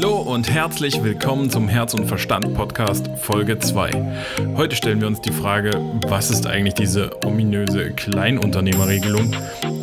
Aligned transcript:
Hallo 0.00 0.18
und 0.18 0.48
herzlich 0.48 1.02
willkommen 1.02 1.50
zum 1.50 1.68
Herz 1.68 1.92
und 1.92 2.06
Verstand 2.06 2.54
Podcast 2.54 3.10
Folge 3.16 3.58
2. 3.58 3.90
Heute 4.54 4.76
stellen 4.76 5.00
wir 5.00 5.08
uns 5.08 5.20
die 5.20 5.32
Frage, 5.32 5.72
was 6.06 6.30
ist 6.30 6.46
eigentlich 6.46 6.74
diese 6.74 7.10
ominöse 7.26 7.90
Kleinunternehmerregelung 7.90 9.34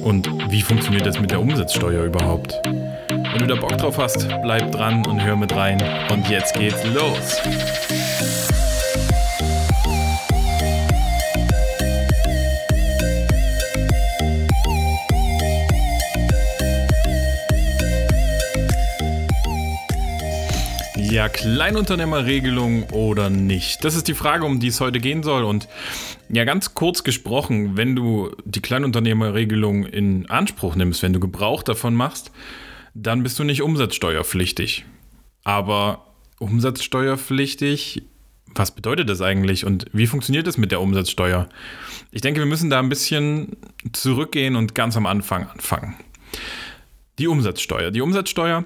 und 0.05 0.29
wie 0.49 0.61
funktioniert 0.61 1.05
das 1.05 1.19
mit 1.19 1.31
der 1.31 1.41
Umsatzsteuer 1.41 2.05
überhaupt? 2.05 2.57
Wenn 2.63 3.39
du 3.39 3.47
da 3.47 3.55
Bock 3.55 3.77
drauf 3.77 3.97
hast, 3.97 4.25
bleib 4.41 4.71
dran 4.71 5.05
und 5.05 5.21
hör 5.21 5.35
mit 5.35 5.53
rein 5.53 5.83
und 6.09 6.29
jetzt 6.29 6.53
geht's 6.53 6.81
los. 6.93 8.34
Ja, 21.15 21.29
Kleinunternehmerregelung 21.29 22.89
oder 22.89 23.29
nicht? 23.29 23.85
Das 23.85 23.95
ist 23.95 24.09
die 24.09 24.13
Frage, 24.13 24.43
um 24.43 24.59
die 24.59 24.67
es 24.67 24.81
heute 24.81 24.99
gehen 24.99 25.23
soll. 25.23 25.45
Und 25.45 25.69
ja, 26.27 26.43
ganz 26.43 26.73
kurz 26.73 27.05
gesprochen, 27.05 27.77
wenn 27.77 27.95
du 27.95 28.35
die 28.43 28.59
Kleinunternehmerregelung 28.59 29.85
in 29.85 30.29
Anspruch 30.29 30.75
nimmst, 30.75 31.03
wenn 31.03 31.13
du 31.13 31.21
Gebrauch 31.21 31.63
davon 31.63 31.95
machst, 31.95 32.31
dann 32.93 33.23
bist 33.23 33.39
du 33.39 33.45
nicht 33.45 33.61
umsatzsteuerpflichtig. 33.61 34.83
Aber 35.45 36.05
umsatzsteuerpflichtig, 36.39 38.03
was 38.53 38.71
bedeutet 38.71 39.07
das 39.07 39.21
eigentlich 39.21 39.63
und 39.63 39.85
wie 39.93 40.07
funktioniert 40.07 40.47
das 40.47 40.57
mit 40.57 40.71
der 40.73 40.81
Umsatzsteuer? 40.81 41.47
Ich 42.11 42.19
denke, 42.19 42.41
wir 42.41 42.45
müssen 42.45 42.69
da 42.69 42.79
ein 42.79 42.89
bisschen 42.89 43.55
zurückgehen 43.93 44.57
und 44.57 44.75
ganz 44.75 44.97
am 44.97 45.05
Anfang 45.05 45.47
anfangen. 45.47 45.95
Die 47.19 47.29
Umsatzsteuer. 47.29 47.91
Die 47.91 48.01
Umsatzsteuer 48.01 48.65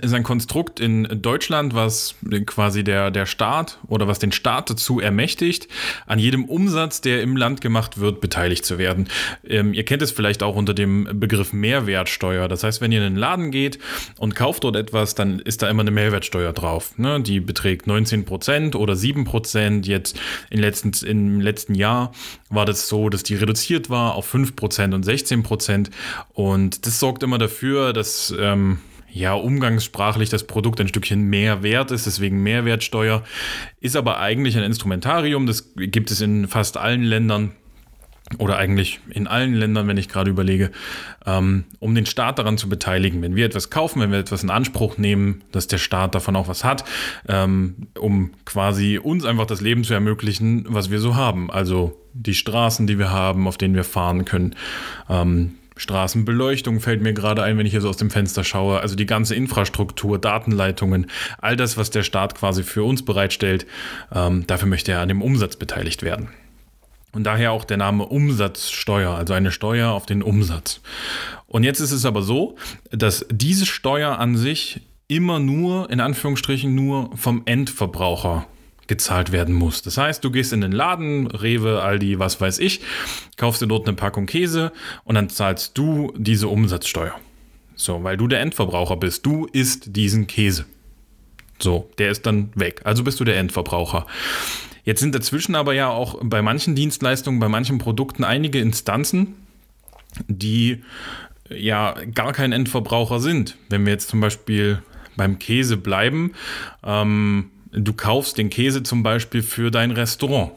ist 0.00 0.14
ein 0.14 0.22
Konstrukt 0.22 0.80
in 0.80 1.06
Deutschland, 1.20 1.74
was 1.74 2.14
quasi 2.46 2.82
der, 2.82 3.10
der 3.10 3.26
Staat 3.26 3.78
oder 3.88 4.08
was 4.08 4.18
den 4.18 4.32
Staat 4.32 4.70
dazu 4.70 5.00
ermächtigt, 5.00 5.68
an 6.06 6.18
jedem 6.18 6.44
Umsatz, 6.46 7.00
der 7.00 7.22
im 7.22 7.36
Land 7.36 7.60
gemacht 7.60 8.00
wird, 8.00 8.20
beteiligt 8.20 8.64
zu 8.64 8.78
werden. 8.78 9.08
Ähm, 9.46 9.74
ihr 9.74 9.84
kennt 9.84 10.02
es 10.02 10.10
vielleicht 10.10 10.42
auch 10.42 10.56
unter 10.56 10.72
dem 10.72 11.08
Begriff 11.20 11.52
Mehrwertsteuer. 11.52 12.48
Das 12.48 12.64
heißt, 12.64 12.80
wenn 12.80 12.92
ihr 12.92 13.00
in 13.00 13.06
einen 13.06 13.16
Laden 13.16 13.50
geht 13.50 13.78
und 14.18 14.34
kauft 14.34 14.64
dort 14.64 14.76
etwas, 14.76 15.14
dann 15.14 15.40
ist 15.40 15.62
da 15.62 15.68
immer 15.68 15.82
eine 15.82 15.90
Mehrwertsteuer 15.90 16.52
drauf. 16.52 16.98
Ne? 16.98 17.20
Die 17.20 17.40
beträgt 17.40 17.86
19 17.86 18.24
Prozent 18.24 18.76
oder 18.76 18.96
7 18.96 19.24
Prozent. 19.24 19.86
Jetzt 19.86 20.18
in 20.50 20.60
letzten, 20.60 20.92
im 21.06 21.40
letzten 21.40 21.74
Jahr 21.74 22.12
war 22.48 22.64
das 22.64 22.88
so, 22.88 23.10
dass 23.10 23.22
die 23.22 23.34
reduziert 23.34 23.90
war 23.90 24.14
auf 24.14 24.26
5 24.26 24.56
Prozent 24.56 24.94
und 24.94 25.02
16 25.02 25.42
Prozent. 25.42 25.90
Und 26.32 26.86
das 26.86 26.98
sorgt 26.98 27.22
immer 27.22 27.38
dafür, 27.38 27.92
dass... 27.92 28.34
Ähm, 28.38 28.78
ja, 29.12 29.34
umgangssprachlich 29.34 30.30
das 30.30 30.46
Produkt 30.46 30.80
ein 30.80 30.88
Stückchen 30.88 31.22
mehr 31.24 31.62
wert 31.62 31.90
ist, 31.90 32.06
deswegen 32.06 32.42
Mehrwertsteuer, 32.42 33.22
ist 33.80 33.96
aber 33.96 34.18
eigentlich 34.18 34.56
ein 34.56 34.64
Instrumentarium, 34.64 35.46
das 35.46 35.72
gibt 35.76 36.10
es 36.10 36.20
in 36.20 36.48
fast 36.48 36.76
allen 36.78 37.02
Ländern 37.02 37.52
oder 38.38 38.56
eigentlich 38.56 39.00
in 39.10 39.26
allen 39.26 39.52
Ländern, 39.52 39.86
wenn 39.88 39.98
ich 39.98 40.08
gerade 40.08 40.30
überlege, 40.30 40.70
ähm, 41.26 41.64
um 41.80 41.94
den 41.94 42.06
Staat 42.06 42.38
daran 42.38 42.56
zu 42.56 42.68
beteiligen. 42.68 43.20
Wenn 43.20 43.36
wir 43.36 43.44
etwas 43.44 43.68
kaufen, 43.68 44.00
wenn 44.00 44.10
wir 44.10 44.18
etwas 44.18 44.42
in 44.42 44.48
Anspruch 44.48 44.96
nehmen, 44.96 45.42
dass 45.52 45.66
der 45.66 45.76
Staat 45.78 46.14
davon 46.14 46.36
auch 46.36 46.48
was 46.48 46.64
hat, 46.64 46.84
ähm, 47.28 47.88
um 47.98 48.30
quasi 48.46 48.98
uns 48.98 49.26
einfach 49.26 49.46
das 49.46 49.60
Leben 49.60 49.84
zu 49.84 49.92
ermöglichen, 49.92 50.64
was 50.68 50.90
wir 50.90 51.00
so 51.00 51.14
haben. 51.14 51.50
Also 51.50 52.00
die 52.14 52.34
Straßen, 52.34 52.86
die 52.86 52.98
wir 52.98 53.10
haben, 53.10 53.46
auf 53.46 53.58
denen 53.58 53.74
wir 53.74 53.84
fahren 53.84 54.24
können, 54.24 54.54
ähm, 55.10 55.56
Straßenbeleuchtung 55.82 56.80
fällt 56.80 57.02
mir 57.02 57.12
gerade 57.12 57.42
ein, 57.42 57.58
wenn 57.58 57.66
ich 57.66 57.72
hier 57.72 57.80
so 57.80 57.88
aus 57.88 57.96
dem 57.96 58.10
Fenster 58.10 58.44
schaue. 58.44 58.80
Also 58.80 58.94
die 58.94 59.06
ganze 59.06 59.34
Infrastruktur, 59.34 60.18
Datenleitungen, 60.18 61.08
all 61.38 61.56
das, 61.56 61.76
was 61.76 61.90
der 61.90 62.04
Staat 62.04 62.36
quasi 62.36 62.62
für 62.62 62.84
uns 62.84 63.04
bereitstellt, 63.04 63.66
ähm, 64.14 64.46
dafür 64.46 64.68
möchte 64.68 64.92
er 64.92 65.00
an 65.00 65.08
dem 65.08 65.22
Umsatz 65.22 65.56
beteiligt 65.56 66.02
werden. 66.02 66.28
Und 67.12 67.24
daher 67.24 67.52
auch 67.52 67.64
der 67.64 67.76
Name 67.76 68.06
Umsatzsteuer, 68.06 69.14
also 69.14 69.34
eine 69.34 69.50
Steuer 69.50 69.90
auf 69.90 70.06
den 70.06 70.22
Umsatz. 70.22 70.80
Und 71.46 71.64
jetzt 71.64 71.80
ist 71.80 71.92
es 71.92 72.06
aber 72.06 72.22
so, 72.22 72.56
dass 72.90 73.26
diese 73.30 73.66
Steuer 73.66 74.18
an 74.18 74.36
sich 74.36 74.80
immer 75.08 75.38
nur, 75.38 75.90
in 75.90 76.00
Anführungsstrichen, 76.00 76.74
nur 76.74 77.10
vom 77.16 77.42
Endverbraucher 77.44 78.46
gezahlt 78.88 79.32
werden 79.32 79.54
muss. 79.54 79.82
Das 79.82 79.96
heißt, 79.96 80.22
du 80.24 80.30
gehst 80.30 80.52
in 80.52 80.60
den 80.60 80.72
Laden, 80.72 81.26
Rewe, 81.26 81.82
Aldi, 81.82 82.18
was 82.18 82.40
weiß 82.40 82.58
ich, 82.58 82.80
kaufst 83.36 83.62
dir 83.62 83.66
dort 83.66 83.86
eine 83.86 83.96
Packung 83.96 84.26
Käse 84.26 84.72
und 85.04 85.14
dann 85.14 85.28
zahlst 85.28 85.76
du 85.78 86.12
diese 86.16 86.48
Umsatzsteuer. 86.48 87.14
So, 87.74 88.04
weil 88.04 88.16
du 88.16 88.28
der 88.28 88.40
Endverbraucher 88.40 88.96
bist. 88.96 89.24
Du 89.24 89.46
isst 89.46 89.96
diesen 89.96 90.26
Käse. 90.26 90.66
So, 91.58 91.90
der 91.98 92.10
ist 92.10 92.26
dann 92.26 92.50
weg. 92.54 92.82
Also 92.84 93.04
bist 93.04 93.20
du 93.20 93.24
der 93.24 93.38
Endverbraucher. 93.38 94.06
Jetzt 94.84 95.00
sind 95.00 95.14
dazwischen 95.14 95.54
aber 95.54 95.74
ja 95.74 95.88
auch 95.88 96.18
bei 96.22 96.42
manchen 96.42 96.74
Dienstleistungen, 96.74 97.38
bei 97.38 97.48
manchen 97.48 97.78
Produkten 97.78 98.24
einige 98.24 98.58
Instanzen, 98.58 99.34
die 100.26 100.82
ja 101.48 101.94
gar 102.14 102.32
kein 102.32 102.52
Endverbraucher 102.52 103.20
sind. 103.20 103.56
Wenn 103.68 103.86
wir 103.86 103.92
jetzt 103.92 104.08
zum 104.08 104.20
Beispiel 104.20 104.82
beim 105.16 105.38
Käse 105.38 105.76
bleiben, 105.76 106.32
ähm, 106.82 107.50
du 107.72 107.92
kaufst 107.92 108.38
den 108.38 108.50
Käse 108.50 108.82
zum 108.82 109.02
Beispiel 109.02 109.42
für 109.42 109.70
dein 109.70 109.90
Restaurant. 109.90 110.52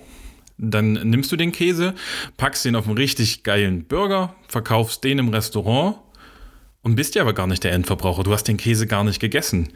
Dann 0.58 0.94
nimmst 0.94 1.32
du 1.32 1.36
den 1.36 1.52
Käse, 1.52 1.96
packst 2.38 2.64
den 2.64 2.76
auf 2.76 2.88
einen 2.88 2.98
richtig 2.98 3.44
geilen 3.44 3.86
Burger, 3.86 4.36
verkaufst 4.48 5.04
den 5.04 5.20
im 5.20 5.30
Restaurant 5.30 5.98
und 6.82 6.96
bist 6.96 7.16
ja 7.16 7.24
aber 7.24 7.34
gar 7.34 7.48
nicht 7.48 7.64
der 7.64 7.74
Endverbraucher. 7.74 8.24
Du 8.24 8.32
hast 8.32 8.44
den 8.44 8.58
Käse 8.58 8.88
gar 8.88 9.04
nicht 9.04 9.20
gegessen. 9.20 9.70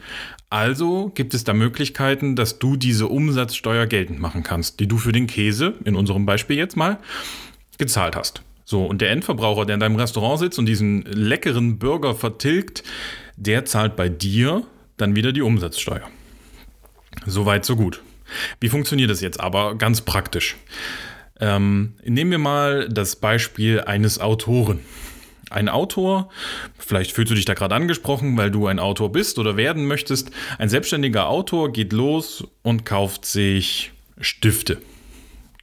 Also 0.48 1.10
gibt 1.14 1.34
es 1.34 1.44
da 1.44 1.52
Möglichkeiten, 1.52 2.34
dass 2.36 2.58
du 2.58 2.76
diese 2.76 3.08
Umsatzsteuer 3.08 3.86
geltend 3.86 4.20
machen 4.20 4.42
kannst, 4.42 4.80
die 4.80 4.86
du 4.86 4.96
für 4.96 5.12
den 5.12 5.26
Käse, 5.26 5.74
in 5.84 5.96
unserem 5.96 6.24
Beispiel 6.24 6.56
jetzt 6.56 6.76
mal, 6.76 6.98
gezahlt 7.76 8.16
hast. 8.16 8.42
So, 8.64 8.84
und 8.84 9.00
der 9.00 9.10
Endverbraucher, 9.10 9.66
der 9.66 9.74
in 9.74 9.80
deinem 9.80 9.96
Restaurant 9.96 10.38
sitzt 10.38 10.58
und 10.58 10.66
diesen 10.66 11.02
leckeren 11.02 11.78
Burger 11.78 12.14
vertilgt, 12.14 12.84
der 13.36 13.64
zahlt 13.64 13.96
bei 13.96 14.08
dir 14.08 14.62
dann 14.96 15.16
wieder 15.16 15.32
die 15.32 15.42
Umsatzsteuer. 15.42 16.08
Soweit, 17.26 17.64
so 17.64 17.76
gut. 17.76 18.02
Wie 18.60 18.68
funktioniert 18.68 19.10
das 19.10 19.20
jetzt 19.20 19.40
aber 19.40 19.76
ganz 19.76 20.02
praktisch? 20.02 20.56
Ähm, 21.40 21.94
nehmen 22.04 22.30
wir 22.30 22.38
mal 22.38 22.88
das 22.88 23.16
Beispiel 23.16 23.80
eines 23.80 24.20
Autoren. 24.20 24.80
Ein 25.50 25.68
Autor, 25.68 26.28
vielleicht 26.78 27.10
fühlst 27.10 27.32
du 27.32 27.34
dich 27.34 27.44
da 27.44 27.54
gerade 27.54 27.74
angesprochen, 27.74 28.36
weil 28.36 28.52
du 28.52 28.68
ein 28.68 28.78
Autor 28.78 29.10
bist 29.10 29.38
oder 29.38 29.56
werden 29.56 29.86
möchtest. 29.86 30.30
Ein 30.58 30.68
selbstständiger 30.68 31.28
Autor 31.28 31.72
geht 31.72 31.92
los 31.92 32.44
und 32.62 32.86
kauft 32.86 33.24
sich 33.24 33.90
Stifte. 34.20 34.78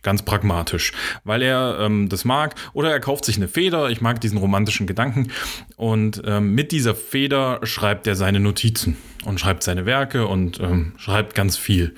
Ganz 0.07 0.22
pragmatisch, 0.22 0.94
weil 1.25 1.41
er 1.41 1.79
ähm, 1.81 2.07
das 2.07 2.23
mag. 2.23 2.56
Oder 2.72 2.91
er 2.91 3.01
kauft 3.01 3.25
sich 3.25 3.35
eine 3.35 3.50
Feder. 3.50 3.90
Ich 3.90 4.00
mag 4.00 4.22
diesen 4.22 4.38
romantischen 4.38 4.88
Gedanken. 4.88 5.34
Und 5.75 6.22
ähm, 6.23 6.56
mit 6.56 6.72
dieser 6.72 6.95
Feder 6.95 7.59
schreibt 7.63 8.07
er 8.07 8.16
seine 8.16 8.40
Notizen 8.40 8.96
und 9.25 9.38
schreibt 9.38 9.63
seine 9.63 9.85
Werke 9.85 10.25
und 10.25 10.62
ähm, 10.62 10.94
schreibt 10.96 11.35
ganz 11.35 11.57
viel. 11.57 11.94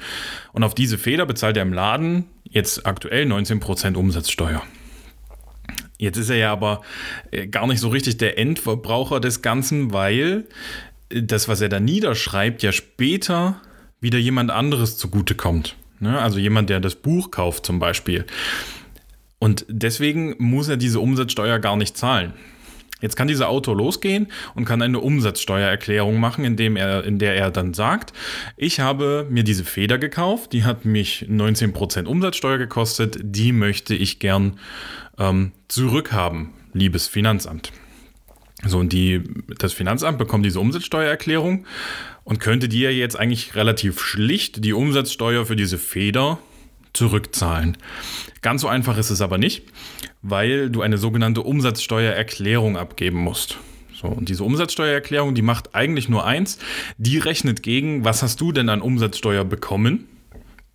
Und 0.53 0.63
auf 0.63 0.73
diese 0.73 0.97
Feder 0.97 1.27
bezahlt 1.27 1.55
er 1.55 1.61
im 1.61 1.71
Laden 1.71 2.25
jetzt 2.45 2.87
aktuell 2.87 3.27
19% 3.31 3.95
Umsatzsteuer. 3.95 4.63
Jetzt 5.99 6.17
ist 6.17 6.31
er 6.31 6.37
ja 6.37 6.51
aber 6.51 6.81
äh, 7.29 7.45
gar 7.45 7.67
nicht 7.67 7.79
so 7.79 7.89
richtig 7.89 8.17
der 8.17 8.39
Endverbraucher 8.39 9.19
des 9.19 9.43
Ganzen, 9.43 9.93
weil 9.93 10.47
das, 11.09 11.47
was 11.47 11.61
er 11.61 11.69
da 11.69 11.79
niederschreibt, 11.79 12.63
ja 12.63 12.71
später 12.71 13.61
wieder 14.01 14.17
jemand 14.17 14.49
anderes 14.49 14.97
zugutekommt. 14.97 15.75
Ne? 15.99 16.19
Also 16.19 16.39
jemand, 16.39 16.69
der 16.69 16.79
das 16.79 16.95
Buch 16.95 17.31
kauft 17.31 17.65
zum 17.65 17.79
Beispiel. 17.79 18.25
Und 19.39 19.65
deswegen 19.69 20.35
muss 20.37 20.67
er 20.67 20.77
diese 20.77 20.99
Umsatzsteuer 20.99 21.59
gar 21.59 21.77
nicht 21.77 21.97
zahlen. 21.97 22.33
Jetzt 23.01 23.15
kann 23.15 23.29
dieser 23.29 23.47
Autor 23.47 23.77
losgehen 23.77 24.27
und 24.55 24.65
kann 24.65 24.81
eine 24.81 24.99
Umsatzsteuererklärung 24.99 26.19
machen, 26.19 26.43
indem 26.43 26.75
er, 26.75 27.05
in 27.05 27.17
der 27.17 27.35
er 27.35 27.49
dann 27.49 27.73
sagt, 27.73 28.11
ich 28.57 28.81
habe 28.81 29.25
mir 29.29 29.43
diese 29.43 29.63
Feder 29.63 29.97
gekauft, 29.97 30.51
die 30.51 30.65
hat 30.65 30.83
mich 30.83 31.25
19% 31.29 32.05
Umsatzsteuer 32.05 32.57
gekostet, 32.57 33.17
die 33.21 33.53
möchte 33.53 33.95
ich 33.95 34.19
gern 34.19 34.59
ähm, 35.17 35.53
zurückhaben, 35.69 36.49
liebes 36.73 37.07
Finanzamt. 37.07 37.71
So, 38.65 38.79
und 38.79 38.91
die, 38.91 39.23
das 39.57 39.73
Finanzamt 39.73 40.17
bekommt 40.17 40.45
diese 40.45 40.59
Umsatzsteuererklärung 40.59 41.65
und 42.23 42.39
könnte 42.39 42.67
dir 42.67 42.93
jetzt 42.93 43.17
eigentlich 43.17 43.55
relativ 43.55 44.01
schlicht 44.01 44.63
die 44.65 44.73
Umsatzsteuer 44.73 45.45
für 45.45 45.55
diese 45.55 45.77
Feder 45.77 46.39
zurückzahlen. 46.93 47.77
Ganz 48.41 48.61
so 48.61 48.67
einfach 48.67 48.97
ist 48.97 49.11
es 49.11 49.21
aber 49.21 49.37
nicht, 49.37 49.63
weil 50.21 50.69
du 50.69 50.81
eine 50.81 50.97
sogenannte 50.97 51.41
Umsatzsteuererklärung 51.41 52.77
abgeben 52.77 53.19
musst. 53.19 53.57
So, 53.93 54.07
und 54.07 54.29
diese 54.29 54.43
Umsatzsteuererklärung, 54.43 55.35
die 55.35 55.41
macht 55.41 55.75
eigentlich 55.75 56.09
nur 56.09 56.25
eins, 56.25 56.57
die 56.97 57.17
rechnet 57.17 57.63
gegen, 57.63 58.05
was 58.05 58.23
hast 58.23 58.39
du 58.41 58.51
denn 58.51 58.69
an 58.69 58.81
Umsatzsteuer 58.81 59.43
bekommen? 59.45 60.07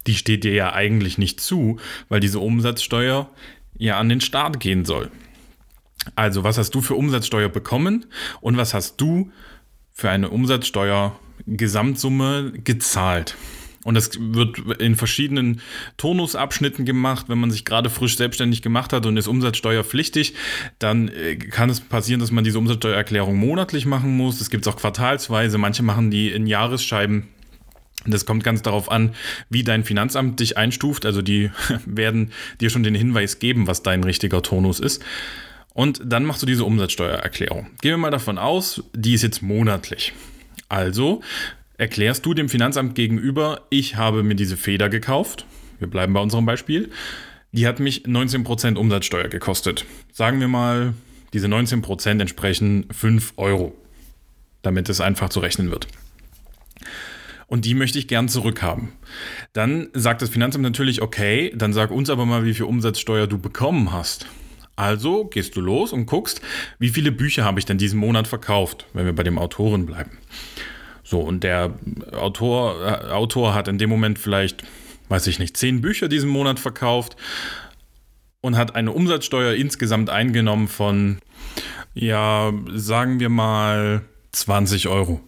Die 0.07 0.15
steht 0.15 0.45
dir 0.45 0.53
ja 0.53 0.73
eigentlich 0.75 1.17
nicht 1.17 1.41
zu, 1.41 1.79
weil 2.09 2.21
diese 2.21 2.39
Umsatzsteuer 2.39 3.31
ja 3.79 3.99
an 3.99 4.09
den 4.09 4.21
Staat 4.21 4.61
gehen 4.61 4.85
soll. 4.85 5.11
Also, 6.17 6.45
was 6.45 6.59
hast 6.59 6.75
du 6.75 6.81
für 6.81 6.95
Umsatzsteuer 6.95 7.49
bekommen 7.49 8.07
und 8.41 8.57
was 8.57 8.75
hast 8.75 9.01
du 9.01 9.31
für 9.93 10.11
eine 10.11 10.31
Umsatzsteuer 10.31 11.19
Gesamtsumme 11.47 12.53
gezahlt. 12.63 13.37
Und 13.85 13.95
das 13.95 14.13
wird 14.19 14.59
in 14.81 14.97
verschiedenen 14.97 15.61
Turnusabschnitten 15.99 16.87
gemacht. 16.87 17.27
Wenn 17.29 17.39
man 17.39 17.51
sich 17.51 17.67
gerade 17.67 17.91
frisch 17.91 18.17
selbstständig 18.17 18.63
gemacht 18.63 18.95
hat 18.95 19.05
und 19.05 19.19
ist 19.19 19.29
umsatzsteuerpflichtig, 19.29 20.35
dann 20.79 21.09
äh, 21.09 21.37
kann 21.37 21.69
es 21.69 21.81
passieren, 21.81 22.21
dass 22.21 22.31
man 22.31 22.45
diese 22.45 22.59
Umsatzsteuererklärung 22.59 23.37
monatlich 23.37 23.85
machen 23.85 24.17
muss. 24.17 24.41
Es 24.41 24.49
gibt 24.49 24.67
es 24.67 24.73
auch 24.73 24.79
quartalsweise. 24.79 25.59
Manche 25.59 25.83
machen 25.83 26.11
die 26.11 26.31
in 26.31 26.47
Jahresscheiben. 26.47 27.29
Das 28.07 28.25
kommt 28.25 28.43
ganz 28.43 28.63
darauf 28.63 28.91
an, 28.91 29.15
wie 29.51 29.65
dein 29.65 29.85
Finanzamt 29.85 30.41
dich 30.41 30.57
einstuft. 30.57 31.05
Also 31.05 31.21
die 31.21 31.51
werden 31.85 32.33
dir 32.63 32.71
schon 32.71 32.85
den 32.85 32.95
Hinweis 32.95 33.39
geben, 33.39 33.67
was 33.67 33.83
dein 33.83 34.03
richtiger 34.03 34.41
Turnus 34.41 34.81
ist. 34.81 35.05
Und 35.75 36.01
dann 36.05 36.25
machst 36.25 36.41
du 36.41 36.47
diese 36.47 36.65
Umsatzsteuererklärung. 36.65 37.67
Gehen 37.83 37.93
wir 37.93 37.99
mal 37.99 38.11
davon 38.11 38.39
aus, 38.39 38.83
die 38.95 39.13
ist 39.15 39.23
jetzt 39.23 39.43
monatlich. 39.43 40.13
Also 40.69 41.21
erklärst 41.77 42.25
du 42.25 42.33
dem 42.33 42.49
Finanzamt 42.49 42.95
gegenüber, 42.95 43.63
ich 43.71 43.97
habe 43.97 44.23
mir 44.23 44.37
diese 44.37 44.57
Feder 44.57 44.89
gekauft. 44.89 45.47
Wir 45.81 45.89
bleiben 45.89 46.13
bei 46.15 46.21
unserem 46.21 46.47
Beispiel. 46.47 46.91
Die 47.51 47.67
hat 47.67 47.81
mich 47.81 48.05
19% 48.05 48.77
Umsatzsteuer 48.77 49.29
gekostet. 49.29 49.85
Sagen 50.13 50.41
wir 50.41 50.49
mal, 50.49 50.95
diese 51.33 51.49
19% 51.49 52.21
entsprechen 52.21 52.87
5 52.93 53.35
Euro, 53.37 53.77
damit 54.63 54.89
es 54.89 55.01
einfach 55.01 55.29
zu 55.29 55.41
rechnen 55.41 55.73
wird. 55.73 55.89
Und 57.49 57.65
die 57.65 57.75
möchte 57.75 57.99
ich 57.99 58.09
gern 58.09 58.29
zurückhaben. 58.29 58.93
Dann 59.53 59.89
sagt 59.93 60.23
das 60.23 60.31
Finanzamt 60.31 60.63
natürlich, 60.63 61.03
okay, 61.03 61.53
dann 61.55 61.73
sag 61.73 61.91
uns 61.91 62.11
aber 62.11 62.27
mal, 62.27 62.45
wie 62.45 62.55
viel 62.55 62.65
Umsatzsteuer 62.65 63.27
du 63.27 63.39
bekommen 63.39 63.93
hast. 63.93 64.27
Also 64.77 65.27
gehst 65.27 65.57
du 65.57 65.61
los 65.61 65.93
und 65.93 66.07
guckst, 66.07 66.41
wie 66.79 66.89
viele 66.89 67.13
Bücher 67.13 67.45
habe 67.45 67.61
ich 67.61 67.67
denn 67.67 67.79
diesen 67.79 67.99
Monat 67.99 68.27
verkauft, 68.27 68.87
wenn 68.93 69.07
wir 69.07 69.15
bei 69.15 69.23
dem 69.23 69.39
Autoren 69.39 69.87
bleiben. 69.87 70.19
So, 71.05 71.21
und 71.21 71.45
der 71.45 71.75
Autor, 72.13 72.77
äh, 72.83 73.11
Autor 73.13 73.55
hat 73.55 73.69
in 73.69 73.79
dem 73.79 73.91
Moment 73.91 74.19
vielleicht, 74.19 74.65
weiß 75.09 75.27
ich 75.27 75.39
nicht, 75.39 75.57
zehn 75.57 75.81
Bücher 75.81 76.09
diesen 76.09 76.31
Monat 76.31 76.59
verkauft 76.59 77.17
und 78.41 78.57
hat 78.57 78.75
eine 78.75 78.91
Umsatzsteuer 78.91 79.55
insgesamt 79.55 80.11
eingenommen 80.11 80.67
von, 80.67 81.19
ja, 81.95 82.53
sagen 82.75 83.21
wir 83.21 83.29
mal 83.29 84.03
20 84.33 84.89
Euro. 84.89 85.21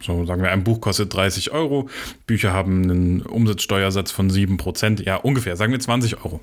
So, 0.00 0.24
sagen 0.24 0.42
wir, 0.42 0.50
ein 0.50 0.64
Buch 0.64 0.80
kostet 0.80 1.12
30 1.14 1.50
Euro, 1.52 1.88
Bücher 2.26 2.52
haben 2.52 2.82
einen 2.82 3.22
Umsatzsteuersatz 3.22 4.12
von 4.12 4.30
7%, 4.30 5.02
ja, 5.02 5.16
ungefähr, 5.16 5.56
sagen 5.56 5.72
wir 5.72 5.80
20 5.80 6.24
Euro. 6.24 6.40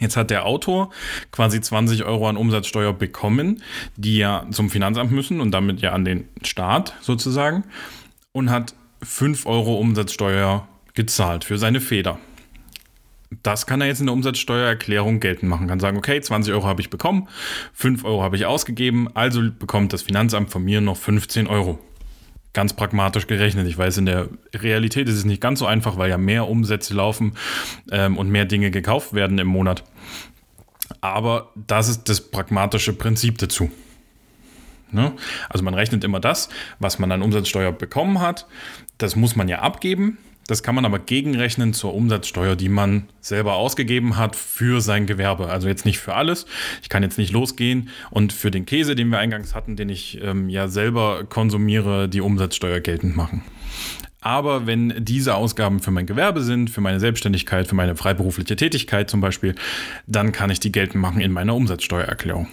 Jetzt 0.00 0.16
hat 0.16 0.30
der 0.30 0.44
Autor 0.44 0.90
quasi 1.30 1.60
20 1.60 2.04
Euro 2.04 2.28
an 2.28 2.36
Umsatzsteuer 2.36 2.92
bekommen, 2.92 3.62
die 3.96 4.18
ja 4.18 4.46
zum 4.50 4.68
Finanzamt 4.68 5.12
müssen 5.12 5.40
und 5.40 5.52
damit 5.52 5.80
ja 5.80 5.92
an 5.92 6.04
den 6.04 6.28
Staat 6.42 6.94
sozusagen 7.00 7.64
und 8.32 8.50
hat 8.50 8.74
5 9.02 9.46
Euro 9.46 9.76
Umsatzsteuer 9.76 10.66
gezahlt 10.94 11.44
für 11.44 11.58
seine 11.58 11.80
Feder. 11.80 12.18
Das 13.42 13.66
kann 13.66 13.80
er 13.80 13.86
jetzt 13.86 14.00
in 14.00 14.06
der 14.06 14.12
Umsatzsteuererklärung 14.12 15.20
geltend 15.20 15.50
machen. 15.50 15.66
Kann 15.66 15.80
sagen, 15.80 15.96
okay, 15.96 16.20
20 16.20 16.52
Euro 16.52 16.66
habe 16.66 16.80
ich 16.80 16.90
bekommen, 16.90 17.28
5 17.72 18.04
Euro 18.04 18.22
habe 18.22 18.36
ich 18.36 18.46
ausgegeben, 18.46 19.08
also 19.14 19.42
bekommt 19.50 19.92
das 19.92 20.02
Finanzamt 20.02 20.50
von 20.50 20.62
mir 20.64 20.80
noch 20.80 20.96
15 20.96 21.46
Euro 21.46 21.78
ganz 22.54 22.72
pragmatisch 22.72 23.26
gerechnet. 23.26 23.66
Ich 23.66 23.76
weiß, 23.76 23.98
in 23.98 24.06
der 24.06 24.28
Realität 24.54 25.08
ist 25.08 25.16
es 25.16 25.24
nicht 25.24 25.42
ganz 25.42 25.58
so 25.58 25.66
einfach, 25.66 25.98
weil 25.98 26.08
ja 26.08 26.16
mehr 26.16 26.48
Umsätze 26.48 26.94
laufen 26.94 27.34
ähm, 27.90 28.16
und 28.16 28.30
mehr 28.30 28.46
Dinge 28.46 28.70
gekauft 28.70 29.12
werden 29.12 29.38
im 29.38 29.48
Monat. 29.48 29.84
Aber 31.00 31.50
das 31.54 31.88
ist 31.88 32.08
das 32.08 32.20
pragmatische 32.20 32.92
Prinzip 32.92 33.38
dazu. 33.38 33.70
Ne? 34.90 35.12
Also 35.48 35.64
man 35.64 35.74
rechnet 35.74 36.04
immer 36.04 36.20
das, 36.20 36.48
was 36.78 36.98
man 36.98 37.10
an 37.12 37.20
Umsatzsteuer 37.20 37.72
bekommen 37.72 38.20
hat. 38.20 38.46
Das 38.96 39.16
muss 39.16 39.34
man 39.36 39.48
ja 39.48 39.58
abgeben. 39.58 40.18
Das 40.46 40.62
kann 40.62 40.74
man 40.74 40.84
aber 40.84 40.98
gegenrechnen 40.98 41.72
zur 41.72 41.94
Umsatzsteuer, 41.94 42.54
die 42.54 42.68
man 42.68 43.08
selber 43.20 43.54
ausgegeben 43.54 44.16
hat 44.16 44.36
für 44.36 44.80
sein 44.80 45.06
Gewerbe. 45.06 45.48
Also 45.48 45.68
jetzt 45.68 45.86
nicht 45.86 45.98
für 45.98 46.14
alles. 46.14 46.44
Ich 46.82 46.88
kann 46.90 47.02
jetzt 47.02 47.16
nicht 47.16 47.32
losgehen 47.32 47.88
und 48.10 48.32
für 48.32 48.50
den 48.50 48.66
Käse, 48.66 48.94
den 48.94 49.08
wir 49.08 49.18
eingangs 49.18 49.54
hatten, 49.54 49.76
den 49.76 49.88
ich 49.88 50.20
ähm, 50.22 50.48
ja 50.50 50.68
selber 50.68 51.24
konsumiere, 51.24 52.08
die 52.08 52.20
Umsatzsteuer 52.20 52.80
geltend 52.80 53.16
machen. 53.16 53.42
Aber 54.20 54.66
wenn 54.66 55.04
diese 55.04 55.34
Ausgaben 55.34 55.80
für 55.80 55.90
mein 55.90 56.06
Gewerbe 56.06 56.42
sind, 56.42 56.70
für 56.70 56.80
meine 56.80 56.98
Selbstständigkeit, 56.98 57.68
für 57.68 57.74
meine 57.74 57.94
freiberufliche 57.94 58.56
Tätigkeit 58.56 59.10
zum 59.10 59.20
Beispiel, 59.20 59.54
dann 60.06 60.32
kann 60.32 60.50
ich 60.50 60.60
die 60.60 60.72
geltend 60.72 61.02
machen 61.02 61.20
in 61.20 61.30
meiner 61.30 61.54
Umsatzsteuererklärung. 61.54 62.48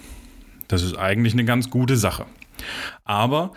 Das 0.68 0.82
ist 0.82 0.96
eigentlich 0.98 1.32
eine 1.32 1.44
ganz 1.44 1.70
gute 1.70 1.96
Sache. 1.96 2.26
Aber 3.04 3.52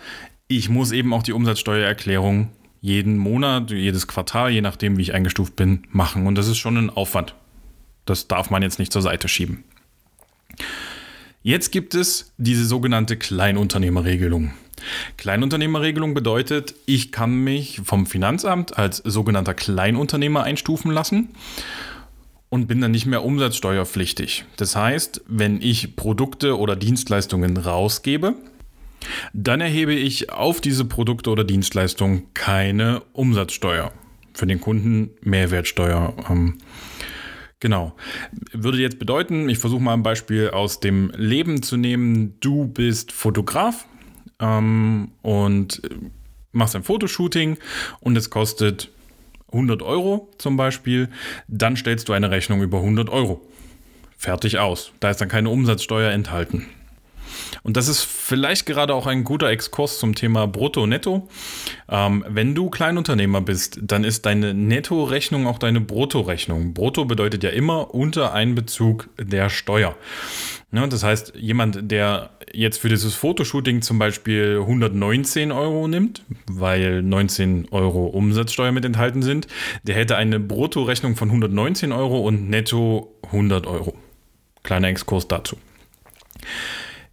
ich 0.48 0.68
muss 0.68 0.92
eben 0.92 1.12
auch 1.12 1.22
die 1.22 1.32
Umsatzsteuererklärung 1.32 2.50
jeden 2.80 3.16
Monat, 3.18 3.70
jedes 3.70 4.06
Quartal, 4.06 4.50
je 4.50 4.60
nachdem, 4.60 4.96
wie 4.96 5.02
ich 5.02 5.14
eingestuft 5.14 5.56
bin, 5.56 5.84
machen. 5.90 6.26
Und 6.26 6.36
das 6.36 6.48
ist 6.48 6.58
schon 6.58 6.76
ein 6.76 6.90
Aufwand. 6.90 7.34
Das 8.04 8.28
darf 8.28 8.50
man 8.50 8.62
jetzt 8.62 8.78
nicht 8.78 8.92
zur 8.92 9.02
Seite 9.02 9.28
schieben. 9.28 9.64
Jetzt 11.42 11.70
gibt 11.70 11.94
es 11.94 12.32
diese 12.38 12.64
sogenannte 12.64 13.16
Kleinunternehmerregelung. 13.16 14.52
Kleinunternehmerregelung 15.16 16.14
bedeutet, 16.14 16.74
ich 16.86 17.12
kann 17.12 17.34
mich 17.34 17.80
vom 17.84 18.06
Finanzamt 18.06 18.78
als 18.78 18.98
sogenannter 18.98 19.54
Kleinunternehmer 19.54 20.42
einstufen 20.42 20.90
lassen 20.90 21.30
und 22.48 22.66
bin 22.66 22.80
dann 22.80 22.90
nicht 22.90 23.06
mehr 23.06 23.24
umsatzsteuerpflichtig. 23.24 24.44
Das 24.56 24.76
heißt, 24.76 25.22
wenn 25.26 25.60
ich 25.60 25.96
Produkte 25.96 26.58
oder 26.58 26.76
Dienstleistungen 26.76 27.56
rausgebe, 27.56 28.34
dann 29.32 29.60
erhebe 29.60 29.94
ich 29.94 30.30
auf 30.30 30.60
diese 30.60 30.84
Produkte 30.84 31.30
oder 31.30 31.44
Dienstleistungen 31.44 32.32
keine 32.34 33.02
Umsatzsteuer. 33.12 33.92
Für 34.34 34.46
den 34.46 34.60
Kunden 34.60 35.10
Mehrwertsteuer. 35.22 36.14
Ähm, 36.28 36.58
genau. 37.60 37.94
Würde 38.52 38.78
jetzt 38.78 38.98
bedeuten, 38.98 39.48
ich 39.48 39.58
versuche 39.58 39.82
mal 39.82 39.94
ein 39.94 40.02
Beispiel 40.02 40.50
aus 40.50 40.80
dem 40.80 41.10
Leben 41.16 41.62
zu 41.62 41.76
nehmen. 41.76 42.38
Du 42.40 42.66
bist 42.66 43.12
Fotograf 43.12 43.86
ähm, 44.40 45.12
und 45.22 45.82
machst 46.52 46.76
ein 46.76 46.82
Fotoshooting 46.82 47.58
und 48.00 48.16
es 48.16 48.30
kostet 48.30 48.90
100 49.52 49.82
Euro 49.82 50.30
zum 50.38 50.56
Beispiel. 50.56 51.08
Dann 51.48 51.76
stellst 51.76 52.08
du 52.08 52.12
eine 52.12 52.30
Rechnung 52.30 52.62
über 52.62 52.78
100 52.78 53.08
Euro. 53.08 53.46
Fertig 54.16 54.58
aus. 54.58 54.92
Da 55.00 55.10
ist 55.10 55.20
dann 55.20 55.28
keine 55.28 55.50
Umsatzsteuer 55.50 56.10
enthalten. 56.10 56.66
Und 57.62 57.76
das 57.76 57.88
ist 57.88 58.02
vielleicht 58.02 58.66
gerade 58.66 58.94
auch 58.94 59.06
ein 59.06 59.24
guter 59.24 59.48
Exkurs 59.48 59.98
zum 59.98 60.14
Thema 60.14 60.46
Brutto-Netto. 60.46 61.28
Ähm, 61.88 62.24
wenn 62.28 62.54
du 62.54 62.70
Kleinunternehmer 62.70 63.40
bist, 63.40 63.78
dann 63.82 64.04
ist 64.04 64.26
deine 64.26 64.54
Netto-Rechnung 64.54 65.46
auch 65.46 65.58
deine 65.58 65.80
Brutto-Rechnung. 65.80 66.74
Brutto 66.74 67.04
bedeutet 67.04 67.42
ja 67.42 67.50
immer 67.50 67.94
unter 67.94 68.32
Einbezug 68.32 69.08
der 69.18 69.50
Steuer. 69.50 69.96
Ja, 70.72 70.86
das 70.86 71.04
heißt, 71.04 71.34
jemand, 71.36 71.90
der 71.90 72.30
jetzt 72.52 72.78
für 72.78 72.88
dieses 72.88 73.14
Fotoshooting 73.14 73.82
zum 73.82 73.98
Beispiel 73.98 74.58
119 74.60 75.52
Euro 75.52 75.88
nimmt, 75.88 76.24
weil 76.46 77.02
19 77.02 77.68
Euro 77.70 78.06
Umsatzsteuer 78.06 78.72
mit 78.72 78.84
enthalten 78.84 79.22
sind, 79.22 79.46
der 79.84 79.94
hätte 79.94 80.16
eine 80.16 80.40
Brutto-Rechnung 80.40 81.16
von 81.16 81.28
119 81.28 81.92
Euro 81.92 82.20
und 82.20 82.50
netto 82.50 83.14
100 83.26 83.66
Euro. 83.66 83.94
Kleiner 84.64 84.88
Exkurs 84.88 85.28
dazu. 85.28 85.56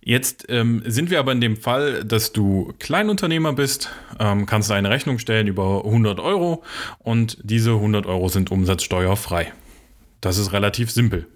Jetzt 0.05 0.45
ähm, 0.49 0.83
sind 0.85 1.09
wir 1.09 1.19
aber 1.19 1.31
in 1.31 1.41
dem 1.41 1.57
Fall, 1.57 2.03
dass 2.03 2.33
du 2.33 2.73
Kleinunternehmer 2.79 3.53
bist, 3.53 3.89
ähm, 4.19 4.45
kannst 4.45 4.69
du 4.69 4.73
eine 4.73 4.89
Rechnung 4.89 5.17
stellen 5.19 5.47
über 5.47 5.85
100 5.85 6.19
Euro 6.19 6.63
und 6.99 7.37
diese 7.43 7.71
100 7.71 8.05
Euro 8.05 8.27
sind 8.27 8.51
umsatzsteuerfrei. 8.51 9.53
Das 10.19 10.37
ist 10.37 10.53
relativ 10.53 10.89
simpel. 10.89 11.27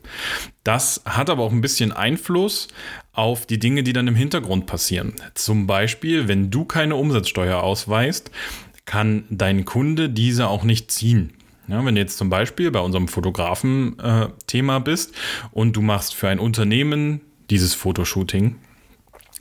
Das 0.64 1.02
hat 1.06 1.30
aber 1.30 1.44
auch 1.44 1.52
ein 1.52 1.60
bisschen 1.60 1.92
Einfluss 1.92 2.70
auf 3.12 3.46
die 3.46 3.60
Dinge, 3.60 3.84
die 3.84 3.92
dann 3.92 4.08
im 4.08 4.16
Hintergrund 4.16 4.66
passieren. 4.66 5.14
Zum 5.34 5.68
Beispiel, 5.68 6.30
wenn 6.30 6.52
du 6.52 6.64
keine 6.64 6.96
Umsatzsteuer 6.96 7.62
ausweist, 7.62 8.32
kann 8.86 9.26
dein 9.30 9.66
Kunde 9.66 10.10
diese 10.10 10.48
auch 10.48 10.64
nicht 10.64 10.90
ziehen. 10.92 11.34
Ja, 11.68 11.84
wenn 11.84 11.96
du 11.96 12.02
jetzt 12.02 12.18
zum 12.18 12.30
Beispiel 12.30 12.72
bei 12.72 12.80
unserem 12.80 13.10
Fotografen-Thema 13.10 14.78
äh, 14.78 14.80
bist 14.80 15.14
und 15.52 15.76
du 15.76 15.82
machst 15.82 16.16
für 16.16 16.30
ein 16.30 16.40
Unternehmen 16.40 17.20
dieses 17.50 17.74
Fotoshooting, 17.74 18.56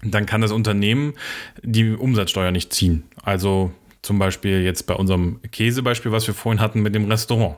dann 0.03 0.27
kann 0.27 0.41
das 0.41 0.53
Unternehmen 0.53 1.15
die 1.63 1.93
Umsatzsteuer 1.93 2.51
nicht 2.51 2.73
ziehen. 2.73 3.05
Also 3.23 3.73
zum 4.03 4.19
Beispiel 4.19 4.63
jetzt 4.63 4.87
bei 4.87 4.95
unserem 4.95 5.41
Käsebeispiel, 5.51 6.13
was 6.13 6.27
wir 6.27 6.35
vorhin 6.35 6.61
hatten 6.61 6.81
mit 6.81 6.95
dem 6.95 7.11
Restaurant. 7.11 7.57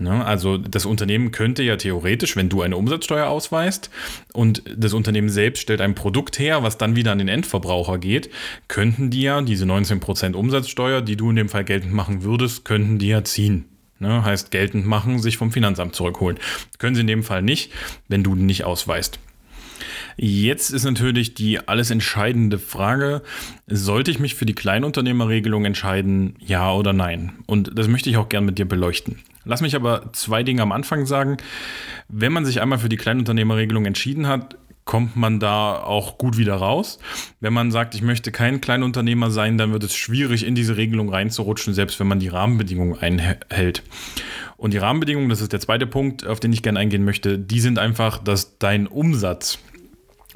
Ne, 0.00 0.24
also 0.24 0.58
das 0.58 0.86
Unternehmen 0.86 1.32
könnte 1.32 1.64
ja 1.64 1.74
theoretisch, 1.74 2.36
wenn 2.36 2.48
du 2.48 2.62
eine 2.62 2.76
Umsatzsteuer 2.76 3.26
ausweist 3.26 3.90
und 4.32 4.62
das 4.76 4.92
Unternehmen 4.94 5.28
selbst 5.28 5.60
stellt 5.60 5.80
ein 5.80 5.96
Produkt 5.96 6.38
her, 6.38 6.62
was 6.62 6.78
dann 6.78 6.94
wieder 6.94 7.10
an 7.10 7.18
den 7.18 7.26
Endverbraucher 7.26 7.98
geht, 7.98 8.30
könnten 8.68 9.10
die 9.10 9.22
ja 9.22 9.42
diese 9.42 9.64
19% 9.64 10.34
Umsatzsteuer, 10.34 11.02
die 11.02 11.16
du 11.16 11.30
in 11.30 11.36
dem 11.36 11.48
Fall 11.48 11.64
geltend 11.64 11.92
machen 11.92 12.22
würdest, 12.22 12.64
könnten 12.64 12.98
die 12.98 13.08
ja 13.08 13.24
ziehen. 13.24 13.64
Ne, 13.98 14.22
heißt 14.22 14.52
geltend 14.52 14.86
machen, 14.86 15.18
sich 15.18 15.36
vom 15.36 15.50
Finanzamt 15.50 15.96
zurückholen. 15.96 16.38
Können 16.78 16.94
sie 16.94 17.00
in 17.00 17.08
dem 17.08 17.24
Fall 17.24 17.42
nicht, 17.42 17.72
wenn 18.06 18.22
du 18.22 18.36
nicht 18.36 18.62
ausweist. 18.62 19.18
Jetzt 20.20 20.70
ist 20.70 20.84
natürlich 20.84 21.34
die 21.34 21.68
alles 21.68 21.92
entscheidende 21.92 22.58
Frage, 22.58 23.22
sollte 23.68 24.10
ich 24.10 24.18
mich 24.18 24.34
für 24.34 24.46
die 24.46 24.54
Kleinunternehmerregelung 24.54 25.64
entscheiden, 25.64 26.34
ja 26.40 26.72
oder 26.72 26.92
nein? 26.92 27.34
Und 27.46 27.70
das 27.78 27.86
möchte 27.86 28.10
ich 28.10 28.16
auch 28.16 28.28
gern 28.28 28.44
mit 28.44 28.58
dir 28.58 28.66
beleuchten. 28.66 29.20
Lass 29.44 29.60
mich 29.60 29.76
aber 29.76 30.10
zwei 30.12 30.42
Dinge 30.42 30.62
am 30.62 30.72
Anfang 30.72 31.06
sagen. 31.06 31.36
Wenn 32.08 32.32
man 32.32 32.44
sich 32.44 32.60
einmal 32.60 32.78
für 32.78 32.88
die 32.88 32.96
Kleinunternehmerregelung 32.96 33.86
entschieden 33.86 34.26
hat, 34.26 34.56
kommt 34.84 35.14
man 35.14 35.38
da 35.38 35.82
auch 35.82 36.18
gut 36.18 36.36
wieder 36.36 36.54
raus. 36.54 36.98
Wenn 37.40 37.52
man 37.52 37.70
sagt, 37.70 37.94
ich 37.94 38.02
möchte 38.02 38.32
kein 38.32 38.60
Kleinunternehmer 38.60 39.30
sein, 39.30 39.56
dann 39.56 39.70
wird 39.70 39.84
es 39.84 39.94
schwierig, 39.94 40.44
in 40.44 40.56
diese 40.56 40.76
Regelung 40.76 41.10
reinzurutschen, 41.10 41.74
selbst 41.74 42.00
wenn 42.00 42.08
man 42.08 42.18
die 42.18 42.28
Rahmenbedingungen 42.28 42.98
einhält. 42.98 43.84
Und 44.56 44.72
die 44.72 44.78
Rahmenbedingungen, 44.78 45.28
das 45.28 45.42
ist 45.42 45.52
der 45.52 45.60
zweite 45.60 45.86
Punkt, 45.86 46.26
auf 46.26 46.40
den 46.40 46.52
ich 46.52 46.62
gerne 46.62 46.80
eingehen 46.80 47.04
möchte, 47.04 47.38
die 47.38 47.60
sind 47.60 47.78
einfach, 47.78 48.18
dass 48.18 48.58
dein 48.58 48.86
Umsatz 48.88 49.58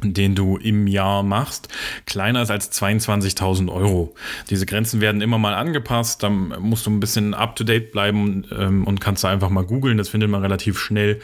den 0.02 0.34
du 0.34 0.56
im 0.56 0.86
Jahr 0.86 1.22
machst, 1.22 1.68
kleiner 2.06 2.42
ist 2.42 2.50
als 2.50 2.72
22.000 2.72 3.72
Euro. 3.72 4.14
Diese 4.50 4.66
Grenzen 4.66 5.00
werden 5.00 5.20
immer 5.20 5.38
mal 5.38 5.54
angepasst, 5.54 6.22
dann 6.22 6.54
musst 6.60 6.86
du 6.86 6.90
ein 6.90 7.00
bisschen 7.00 7.34
up-to-date 7.34 7.92
bleiben 7.92 8.44
ähm, 8.56 8.86
und 8.86 9.00
kannst 9.00 9.24
da 9.24 9.28
einfach 9.28 9.50
mal 9.50 9.64
googeln, 9.64 9.98
das 9.98 10.08
findet 10.08 10.30
man 10.30 10.42
relativ 10.42 10.78
schnell. 10.78 11.20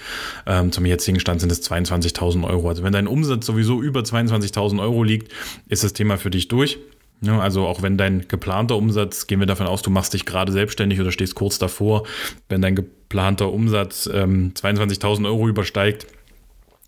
Ähm, 0.46 0.72
zum 0.72 0.86
jetzigen 0.86 1.18
Stand 1.20 1.40
sind 1.40 1.50
es 1.50 1.68
22.000 1.68 2.44
Euro. 2.44 2.68
Also 2.68 2.82
wenn 2.82 2.92
dein 2.92 3.06
Umsatz 3.08 3.46
sowieso 3.46 3.82
über 3.82 4.00
22.000 4.00 4.80
Euro 4.80 5.02
liegt, 5.02 5.32
ist 5.68 5.84
das 5.84 5.92
Thema 5.92 6.16
für 6.16 6.30
dich 6.30 6.48
durch. 6.48 6.78
Ja, 7.20 7.40
also 7.40 7.66
auch 7.66 7.82
wenn 7.82 7.96
dein 7.96 8.28
geplanter 8.28 8.76
Umsatz, 8.76 9.26
gehen 9.26 9.40
wir 9.40 9.46
davon 9.46 9.66
aus, 9.66 9.82
du 9.82 9.90
machst 9.90 10.14
dich 10.14 10.24
gerade 10.24 10.52
selbstständig 10.52 11.00
oder 11.00 11.10
stehst 11.10 11.34
kurz 11.34 11.58
davor, 11.58 12.06
wenn 12.48 12.62
dein 12.62 12.76
geplanter 12.76 13.52
Umsatz 13.52 14.08
ähm, 14.12 14.52
22.000 14.54 15.26
Euro 15.26 15.48
übersteigt, 15.48 16.06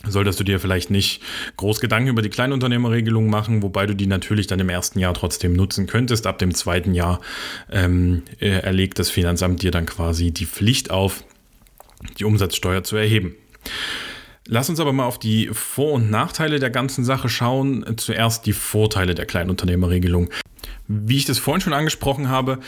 solltest 0.07 0.41
du 0.41 0.45
dir 0.45 0.61
vielleicht 0.61 0.91
nicht 0.91 1.23
groß 1.57 1.81
Gedanken 1.81 2.09
über 2.09 2.23
die 2.23 2.31
Kleinunternehmerregelung 2.31 3.29
machen, 3.29 3.63
wobei 3.63 3.87
du 3.87 3.95
die 3.95 4.07
natürlich 4.07 4.47
dann 4.47 4.61
im 4.61 4.69
ersten 4.69 4.99
Jahr 4.99 5.15
trotzdem 5.15 5.53
nutzen 5.53 5.87
könntest. 5.87 6.27
Ab 6.27 6.39
dem 6.39 6.55
zweiten 6.55 6.95
Jahr 6.95 7.21
ähm, 7.71 8.23
äh, 8.41 8.49
erlegt 8.49 8.99
das 8.99 9.11
Finanzamt 9.11 9.63
dir 9.63 9.71
dann 9.71 9.87
quasi 9.87 10.31
die 10.31 10.47
Pflicht 10.47 10.91
auf, 10.91 11.25
die 12.19 12.25
Umsatzsteuer 12.25 12.83
zu 12.83 12.97
erheben. 12.97 13.35
Lass 14.47 14.69
uns 14.69 14.81
aber 14.81 14.93
mal 14.93 15.05
auf 15.05 15.19
die 15.19 15.49
Vor- 15.53 15.93
und 15.93 16.11
Nachteile 16.11 16.59
der 16.59 16.71
ganzen 16.71 17.05
Sache 17.05 17.29
schauen. 17.29 17.85
Zuerst 17.99 18.47
die 18.47 18.53
Vorteile 18.53 19.15
der 19.15 19.27
Kleinunternehmerregelung. 19.27 20.31
Wie 20.93 21.19
ich 21.19 21.25
das 21.25 21.39
vorhin 21.39 21.61
schon 21.61 21.73
angesprochen 21.73 22.31
habe, 22.31 22.59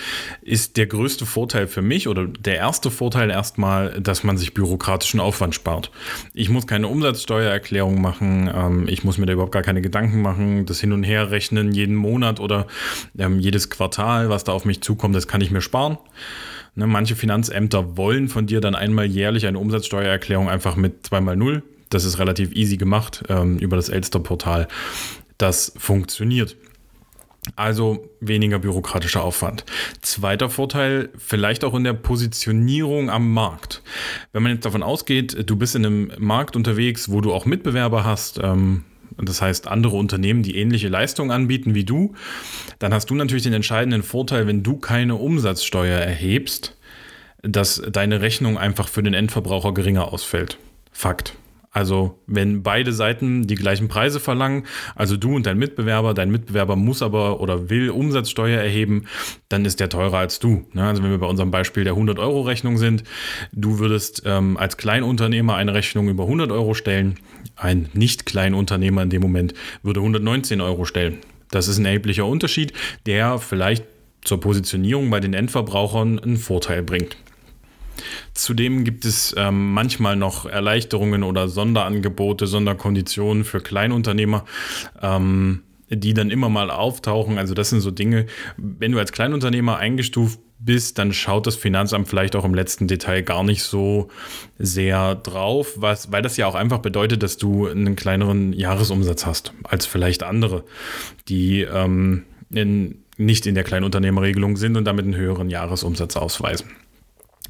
ist 0.43 0.76
der 0.76 0.87
größte 0.87 1.26
Vorteil 1.26 1.67
für 1.67 1.83
mich 1.83 2.07
oder 2.07 2.29
der 2.29 2.55
erste 2.55 2.93
Vorteil 2.93 3.31
erstmal, 3.31 4.00
dass 4.00 4.23
man 4.23 4.38
sich 4.38 4.55
bürokratischen 4.55 5.19
Aufwand 5.19 5.57
spart. 5.57 5.91
Ich 6.33 6.49
muss 6.49 6.69
keine 6.69 6.87
Umsatzsteuererklärung 6.87 8.00
machen, 8.00 8.49
ähm, 8.55 8.87
ich 8.87 9.02
muss 9.02 9.19
mir 9.19 9.26
da 9.26 9.33
überhaupt 9.33 9.50
gar 9.50 9.64
keine 9.64 9.83
Gedanken 9.83 10.23
machen, 10.23 10.67
das 10.67 10.79
hin 10.79 10.93
und 10.93 11.02
her 11.02 11.33
rechnen 11.33 11.73
jeden 11.73 11.97
Monat 11.97 12.38
oder 12.38 12.69
ähm, 13.19 13.41
jedes 13.41 13.71
Quartal, 13.71 14.29
was 14.29 14.45
da 14.45 14.52
auf 14.52 14.64
mich 14.64 14.83
zukommt, 14.83 15.17
das 15.17 15.26
kann 15.26 15.41
ich 15.41 15.50
mir 15.50 15.61
sparen. 15.61 15.99
Ne, 16.76 16.87
manche 16.87 17.17
Finanzämter 17.17 17.97
wollen 17.97 18.29
von 18.29 18.47
dir 18.47 18.61
dann 18.61 18.76
einmal 18.76 19.07
jährlich 19.07 19.49
eine 19.49 19.59
Umsatzsteuererklärung 19.59 20.49
einfach 20.49 20.76
mit 20.76 21.09
zweimal 21.09 21.37
null. 21.37 21.64
Das 21.91 22.05
ist 22.05 22.21
relativ 22.21 22.52
easy 22.52 22.76
gemacht 22.76 23.25
ähm, 23.29 23.59
über 23.59 23.75
das 23.75 23.88
Elster-Portal. 23.88 24.69
Das 25.38 25.73
funktioniert. 25.76 26.57
Also 27.56 28.08
weniger 28.20 28.61
bürokratischer 28.61 29.22
Aufwand. 29.22 29.64
Zweiter 30.00 30.49
Vorteil, 30.49 31.11
vielleicht 31.18 31.64
auch 31.64 31.75
in 31.75 31.82
der 31.82 31.92
Positionierung 31.92 33.11
am 33.11 33.32
Markt. 33.32 33.82
Wenn 34.32 34.44
man 34.44 34.52
jetzt 34.52 34.64
davon 34.64 34.84
ausgeht, 34.84 35.50
du 35.50 35.56
bist 35.56 35.75
in 35.75 35.84
einem 35.84 36.12
Markt 36.18 36.54
unterwegs, 36.54 37.11
wo 37.11 37.20
du 37.20 37.32
auch 37.32 37.44
Mitbewerber 37.44 38.04
hast, 38.04 38.38
ähm, 38.40 38.84
das 39.18 39.42
heißt 39.42 39.66
andere 39.66 39.96
Unternehmen, 39.96 40.44
die 40.44 40.56
ähnliche 40.56 40.88
Leistungen 40.88 41.32
anbieten 41.32 41.75
wie 41.75 41.84
du, 41.84 42.14
dann 42.78 42.94
hast 42.94 43.11
du 43.11 43.14
natürlich 43.16 43.42
den 43.42 43.52
entscheidenden 43.52 44.04
Vorteil, 44.04 44.46
wenn 44.46 44.62
du 44.62 44.76
keine 44.76 45.16
Umsatzsteuer 45.16 45.99
erhebst, 45.99 46.76
dass 47.42 47.82
deine 47.90 48.20
Rechnung 48.20 48.56
einfach 48.56 48.88
für 48.88 49.02
den 49.02 49.14
Endverbraucher 49.14 49.75
geringer 49.75 50.12
ausfällt. 50.12 50.58
Fakt. 50.92 51.34
Also 51.73 52.19
wenn 52.26 52.62
beide 52.62 52.93
Seiten 52.93 53.47
die 53.47 53.55
gleichen 53.55 53.88
Preise 53.88 54.21
verlangen, 54.21 54.64
also 54.95 55.17
du 55.17 55.35
und 55.35 55.47
dein 55.47 55.57
Mitbewerber, 55.57 56.12
dein 56.12 56.31
Mitbewerber 56.31 56.76
muss 56.76 57.00
aber 57.00 57.41
oder 57.41 57.71
will 57.71 57.88
Umsatzsteuer 57.88 58.61
erheben, 58.61 59.07
dann 59.49 59.64
ist 59.64 59.81
der 59.81 59.88
teurer 59.88 60.19
als 60.19 60.38
du. 60.38 60.67
Ne? 60.75 60.85
Also 60.85 61.02
wenn 61.02 61.11
wir 61.11 61.19
bei 61.19 61.26
unserem 61.26 61.50
Beispiel 61.50 61.85
der 61.85 61.95
100-Euro-Rechnung 61.95 62.76
sind, 62.76 63.05
du 63.52 63.79
würdest 63.79 64.23
ähm, 64.26 64.59
als 64.59 64.76
Kleinunternehmer 64.76 65.57
eine 65.57 65.73
Rechnung 65.73 66.11
über 66.11 66.25
100 66.25 66.52
Euro 66.52 66.75
stellen, 66.75 67.17
ein 67.57 67.88
Nicht-Kleinunternehmer 67.95 69.02
in 69.02 69.11
dem 69.11 69.23
Moment 69.23 69.55
würde 69.83 70.00
119 70.00 70.61
Euro 70.61 70.85
stellen. 70.85 71.19
Das 71.50 71.69
ist 71.69 71.79
ein 71.79 71.87
erheblicher 71.87 72.26
Unterschied, 72.26 72.75
der 73.07 73.38
vielleicht 73.38 73.85
zur 74.25 74.41
Positionierung 74.41 75.09
bei 75.09 75.21
den 75.21 75.33
Endverbrauchern 75.33 76.19
einen 76.19 76.37
Vorteil 76.37 76.83
bringt. 76.83 77.17
Zudem 78.35 78.85
gibt 78.85 79.04
es 79.04 79.35
ähm, 79.37 79.73
manchmal 79.73 80.16
noch 80.16 80.47
Erleichterungen 80.47 81.23
oder 81.23 81.49
Sonderangebote, 81.49 82.47
Sonderkonditionen 82.47 83.44
für 83.44 83.61
Kleinunternehmer. 83.61 84.44
Ähm, 85.00 85.62
die 85.94 86.14
dann 86.14 86.30
immer 86.30 86.49
mal 86.49 86.71
auftauchen. 86.71 87.38
Also 87.38 87.52
das 87.52 87.71
sind 87.71 87.80
so 87.80 87.90
Dinge, 87.90 88.25
wenn 88.56 88.92
du 88.92 88.99
als 88.99 89.12
Kleinunternehmer 89.12 89.76
eingestuft 89.76 90.40
bist, 90.64 90.99
dann 90.99 91.12
schaut 91.12 91.47
das 91.47 91.56
Finanzamt 91.56 92.09
vielleicht 92.09 92.37
auch 92.37 92.44
im 92.44 92.54
letzten 92.54 92.87
Detail 92.87 93.23
gar 93.23 93.42
nicht 93.42 93.62
so 93.62 94.09
sehr 94.59 95.16
drauf, 95.16 95.75
was, 95.76 96.12
weil 96.12 96.23
das 96.23 96.37
ja 96.37 96.47
auch 96.47 96.54
einfach 96.54 96.78
bedeutet, 96.78 97.23
dass 97.23 97.37
du 97.37 97.66
einen 97.66 97.97
kleineren 97.97 98.52
Jahresumsatz 98.52 99.26
hast 99.26 99.52
als 99.64 99.87
vielleicht 99.87 100.23
andere, 100.23 100.64
die 101.28 101.62
ähm, 101.62 102.25
in, 102.50 103.02
nicht 103.16 103.47
in 103.47 103.54
der 103.54 103.64
Kleinunternehmerregelung 103.64 104.56
sind 104.56 104.76
und 104.76 104.85
damit 104.85 105.04
einen 105.04 105.16
höheren 105.16 105.50
Jahresumsatz 105.50 106.16
ausweisen. 106.16 106.71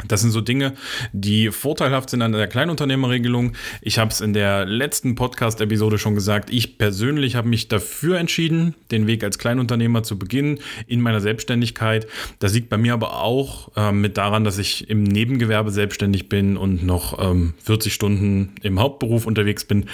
Das 0.08 0.20
sind 0.20 0.30
so 0.30 0.40
Dinge, 0.40 0.74
die 1.12 1.50
vorteilhaft 1.50 2.10
sind 2.10 2.22
an 2.22 2.32
der 2.32 2.46
Kleinunternehmerregelung. 2.46 3.52
Ich 3.80 3.98
habe 3.98 4.10
es 4.10 4.20
in 4.20 4.32
der 4.32 4.64
letzten 4.64 5.14
Podcast-Episode 5.14 5.98
schon 5.98 6.14
gesagt. 6.14 6.50
Ich 6.50 6.78
persönlich 6.78 7.36
habe 7.36 7.48
mich 7.48 7.68
dafür 7.68 8.18
entschieden, 8.18 8.74
den 8.90 9.06
Weg 9.06 9.24
als 9.24 9.38
Kleinunternehmer 9.38 10.02
zu 10.02 10.18
beginnen 10.18 10.58
in 10.86 11.00
meiner 11.00 11.20
Selbstständigkeit. 11.20 12.06
Das 12.38 12.54
liegt 12.54 12.68
bei 12.68 12.78
mir 12.78 12.94
aber 12.94 13.20
auch 13.20 13.70
äh, 13.76 13.92
mit 13.92 14.16
daran, 14.16 14.44
dass 14.44 14.58
ich 14.58 14.88
im 14.90 15.02
Nebengewerbe 15.02 15.70
selbstständig 15.70 16.28
bin 16.28 16.56
und 16.56 16.84
noch 16.84 17.18
ähm, 17.22 17.54
40 17.62 17.94
Stunden 17.94 18.54
im 18.62 18.80
Hauptberuf 18.80 19.26
unterwegs 19.26 19.64
bin. 19.64 19.86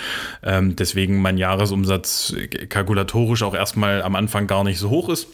Ähm, 0.43 0.77
deswegen 0.77 1.21
mein 1.21 1.39
Jahresumsatz 1.39 2.35
kalkulatorisch 2.69 3.43
auch 3.43 3.55
erstmal 3.55 4.03
am 4.03 4.15
Anfang 4.15 4.47
gar 4.47 4.65
nicht 4.65 4.79
so 4.79 4.91
hoch 4.91 5.09
ist 5.09 5.29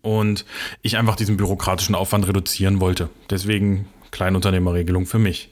und 0.00 0.44
ich 0.82 0.96
einfach 0.96 1.16
diesen 1.16 1.36
bürokratischen 1.36 1.94
Aufwand 1.94 2.26
reduzieren 2.28 2.80
wollte. 2.80 3.08
Deswegen 3.30 3.86
Kleinunternehmerregelung 4.12 5.06
für 5.06 5.18
mich. 5.18 5.50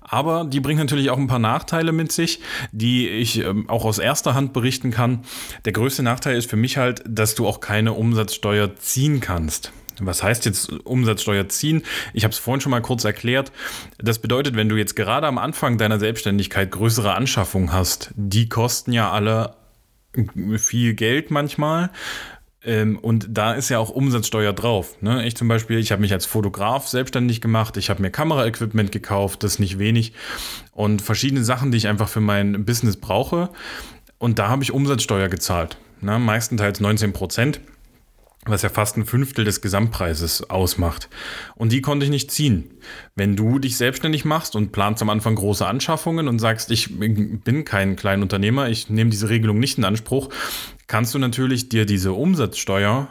Aber 0.00 0.44
die 0.44 0.60
bringt 0.60 0.78
natürlich 0.78 1.10
auch 1.10 1.18
ein 1.18 1.26
paar 1.26 1.40
Nachteile 1.40 1.92
mit 1.92 2.12
sich, 2.12 2.40
die 2.72 3.08
ich 3.08 3.38
ähm, 3.38 3.68
auch 3.68 3.84
aus 3.84 3.98
erster 3.98 4.34
Hand 4.34 4.52
berichten 4.52 4.90
kann. 4.90 5.24
Der 5.64 5.72
größte 5.72 6.02
Nachteil 6.02 6.36
ist 6.36 6.48
für 6.48 6.56
mich 6.56 6.78
halt, 6.78 7.02
dass 7.06 7.34
du 7.34 7.46
auch 7.46 7.60
keine 7.60 7.92
Umsatzsteuer 7.92 8.76
ziehen 8.76 9.20
kannst. 9.20 9.72
Was 9.98 10.22
heißt 10.22 10.44
jetzt 10.44 10.70
Umsatzsteuer 10.84 11.48
ziehen? 11.48 11.82
Ich 12.12 12.24
habe 12.24 12.32
es 12.32 12.38
vorhin 12.38 12.60
schon 12.60 12.70
mal 12.70 12.82
kurz 12.82 13.04
erklärt. 13.04 13.50
Das 13.98 14.18
bedeutet, 14.18 14.54
wenn 14.54 14.68
du 14.68 14.76
jetzt 14.76 14.94
gerade 14.94 15.26
am 15.26 15.38
Anfang 15.38 15.78
deiner 15.78 15.98
Selbstständigkeit 15.98 16.70
größere 16.70 17.14
Anschaffungen 17.14 17.72
hast, 17.72 18.12
die 18.14 18.48
kosten 18.48 18.92
ja 18.92 19.10
alle 19.10 19.56
viel 20.58 20.94
Geld 20.94 21.30
manchmal. 21.30 21.90
Ähm, 22.66 22.98
und 22.98 23.28
da 23.30 23.54
ist 23.54 23.68
ja 23.68 23.78
auch 23.78 23.90
Umsatzsteuer 23.90 24.52
drauf. 24.52 25.00
Ne? 25.00 25.26
Ich 25.26 25.36
zum 25.36 25.46
Beispiel, 25.48 25.78
ich 25.78 25.92
habe 25.92 26.02
mich 26.02 26.12
als 26.12 26.26
Fotograf 26.26 26.88
selbstständig 26.88 27.40
gemacht, 27.40 27.76
ich 27.76 27.88
habe 27.88 28.02
mir 28.02 28.10
Kameraequipment 28.10 28.90
gekauft, 28.90 29.44
das 29.44 29.58
nicht 29.58 29.78
wenig 29.78 30.12
und 30.72 31.00
verschiedene 31.00 31.44
Sachen, 31.44 31.70
die 31.70 31.78
ich 31.78 31.88
einfach 31.88 32.08
für 32.08 32.20
mein 32.20 32.64
Business 32.64 32.96
brauche. 32.96 33.50
Und 34.18 34.38
da 34.38 34.48
habe 34.48 34.64
ich 34.64 34.72
Umsatzsteuer 34.72 35.28
gezahlt. 35.28 35.78
Ne? 36.00 36.18
Meistenteils 36.18 36.80
19 36.80 37.12
Prozent 37.12 37.60
was 38.46 38.62
ja 38.62 38.68
fast 38.68 38.96
ein 38.96 39.06
Fünftel 39.06 39.44
des 39.44 39.60
Gesamtpreises 39.60 40.50
ausmacht. 40.50 41.08
Und 41.54 41.72
die 41.72 41.80
konnte 41.80 42.04
ich 42.04 42.10
nicht 42.10 42.30
ziehen. 42.30 42.70
Wenn 43.14 43.36
du 43.36 43.58
dich 43.58 43.76
selbstständig 43.76 44.24
machst 44.24 44.56
und 44.56 44.72
planst 44.72 45.02
am 45.02 45.10
Anfang 45.10 45.34
große 45.34 45.66
Anschaffungen 45.66 46.28
und 46.28 46.38
sagst, 46.38 46.70
ich 46.70 46.98
bin 46.98 47.64
kein 47.64 47.96
Kleinunternehmer, 47.96 48.68
ich 48.68 48.90
nehme 48.90 49.10
diese 49.10 49.28
Regelung 49.28 49.58
nicht 49.58 49.78
in 49.78 49.84
Anspruch, 49.84 50.30
kannst 50.86 51.14
du 51.14 51.18
natürlich 51.18 51.68
dir 51.68 51.86
diese 51.86 52.12
Umsatzsteuer 52.12 53.08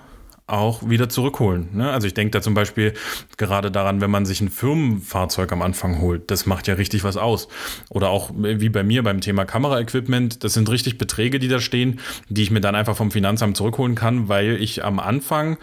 auch 0.48 0.88
wieder 0.88 1.10
zurückholen. 1.10 1.70
Ne? 1.74 1.92
Also 1.92 2.06
ich 2.06 2.14
denke 2.14 2.32
da 2.32 2.42
zum 2.42 2.54
Beispiel 2.54 2.94
gerade 3.38 3.72
daran, 3.72 4.00
wenn 4.00 4.12
man 4.12 4.28
sich 4.28 4.42
ein 4.42 4.50
Firmenfahrzeug 4.50 5.52
am 5.52 5.64
Anfang 5.64 6.02
holt, 6.02 6.30
das 6.30 6.46
macht 6.46 6.68
ja 6.68 6.76
richtig 6.76 7.04
was 7.04 7.18
aus. 7.18 7.48
Oder 7.90 8.10
auch 8.10 8.30
wie 8.36 8.70
bei 8.70 8.84
mir 8.84 9.02
beim 9.02 9.22
Thema 9.22 9.46
Kameraequipment, 9.46 10.44
das 10.44 10.54
sind 10.54 10.70
richtig 10.70 11.00
Beträge, 11.00 11.40
die 11.40 11.48
da 11.48 11.60
stehen, 11.60 12.00
die 12.30 12.44
ich 12.44 12.52
mir 12.52 12.62
dann 12.62 12.76
einfach 12.76 12.96
vom 12.96 13.10
Finanzamt 13.10 13.58
zurückholen 13.58 13.96
kann, 13.96 14.30
weil 14.30 14.62
ich 14.62 14.86
am 14.86 15.00
Anfang 15.00 15.58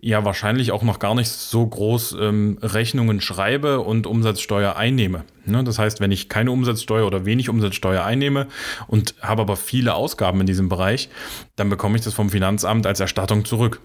ja 0.00 0.24
wahrscheinlich 0.24 0.72
auch 0.72 0.82
noch 0.82 0.98
gar 0.98 1.14
nicht 1.14 1.28
so 1.28 1.64
groß 1.64 2.16
ähm, 2.18 2.58
Rechnungen 2.62 3.20
schreibe 3.20 3.80
und 3.80 4.06
Umsatzsteuer 4.06 4.76
einnehme. 4.76 5.24
Ne? 5.44 5.62
Das 5.62 5.78
heißt, 5.78 6.00
wenn 6.00 6.10
ich 6.10 6.30
keine 6.30 6.52
Umsatzsteuer 6.52 7.06
oder 7.06 7.26
wenig 7.26 7.50
Umsatzsteuer 7.50 8.02
einnehme 8.02 8.48
und 8.88 9.14
habe 9.20 9.42
aber 9.42 9.56
viele 9.56 9.94
Ausgaben 9.94 10.40
in 10.40 10.46
diesem 10.46 10.70
Bereich, 10.70 11.10
dann 11.54 11.68
bekomme 11.68 11.96
ich 11.96 12.02
das 12.02 12.14
vom 12.14 12.30
Finanzamt 12.30 12.86
als 12.86 12.98
Erstattung 12.98 13.44
zurück. 13.44 13.80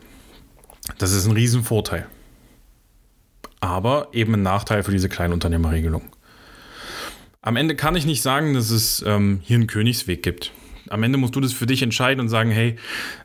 Das 0.97 1.11
ist 1.11 1.25
ein 1.25 1.33
Riesenvorteil. 1.33 2.07
Aber 3.59 4.09
eben 4.13 4.35
ein 4.35 4.43
Nachteil 4.43 4.83
für 4.83 4.91
diese 4.91 5.09
Kleinunternehmerregelung. 5.09 6.03
Am 7.41 7.55
Ende 7.55 7.75
kann 7.75 7.95
ich 7.95 8.05
nicht 8.05 8.21
sagen, 8.21 8.53
dass 8.53 8.71
es 8.71 9.03
ähm, 9.07 9.39
hier 9.43 9.55
einen 9.55 9.67
Königsweg 9.67 10.21
gibt. 10.21 10.51
Am 10.89 11.03
Ende 11.03 11.17
musst 11.17 11.35
du 11.35 11.41
das 11.41 11.53
für 11.53 11.65
dich 11.65 11.81
entscheiden 11.81 12.19
und 12.21 12.29
sagen, 12.29 12.51
hey, 12.51 12.75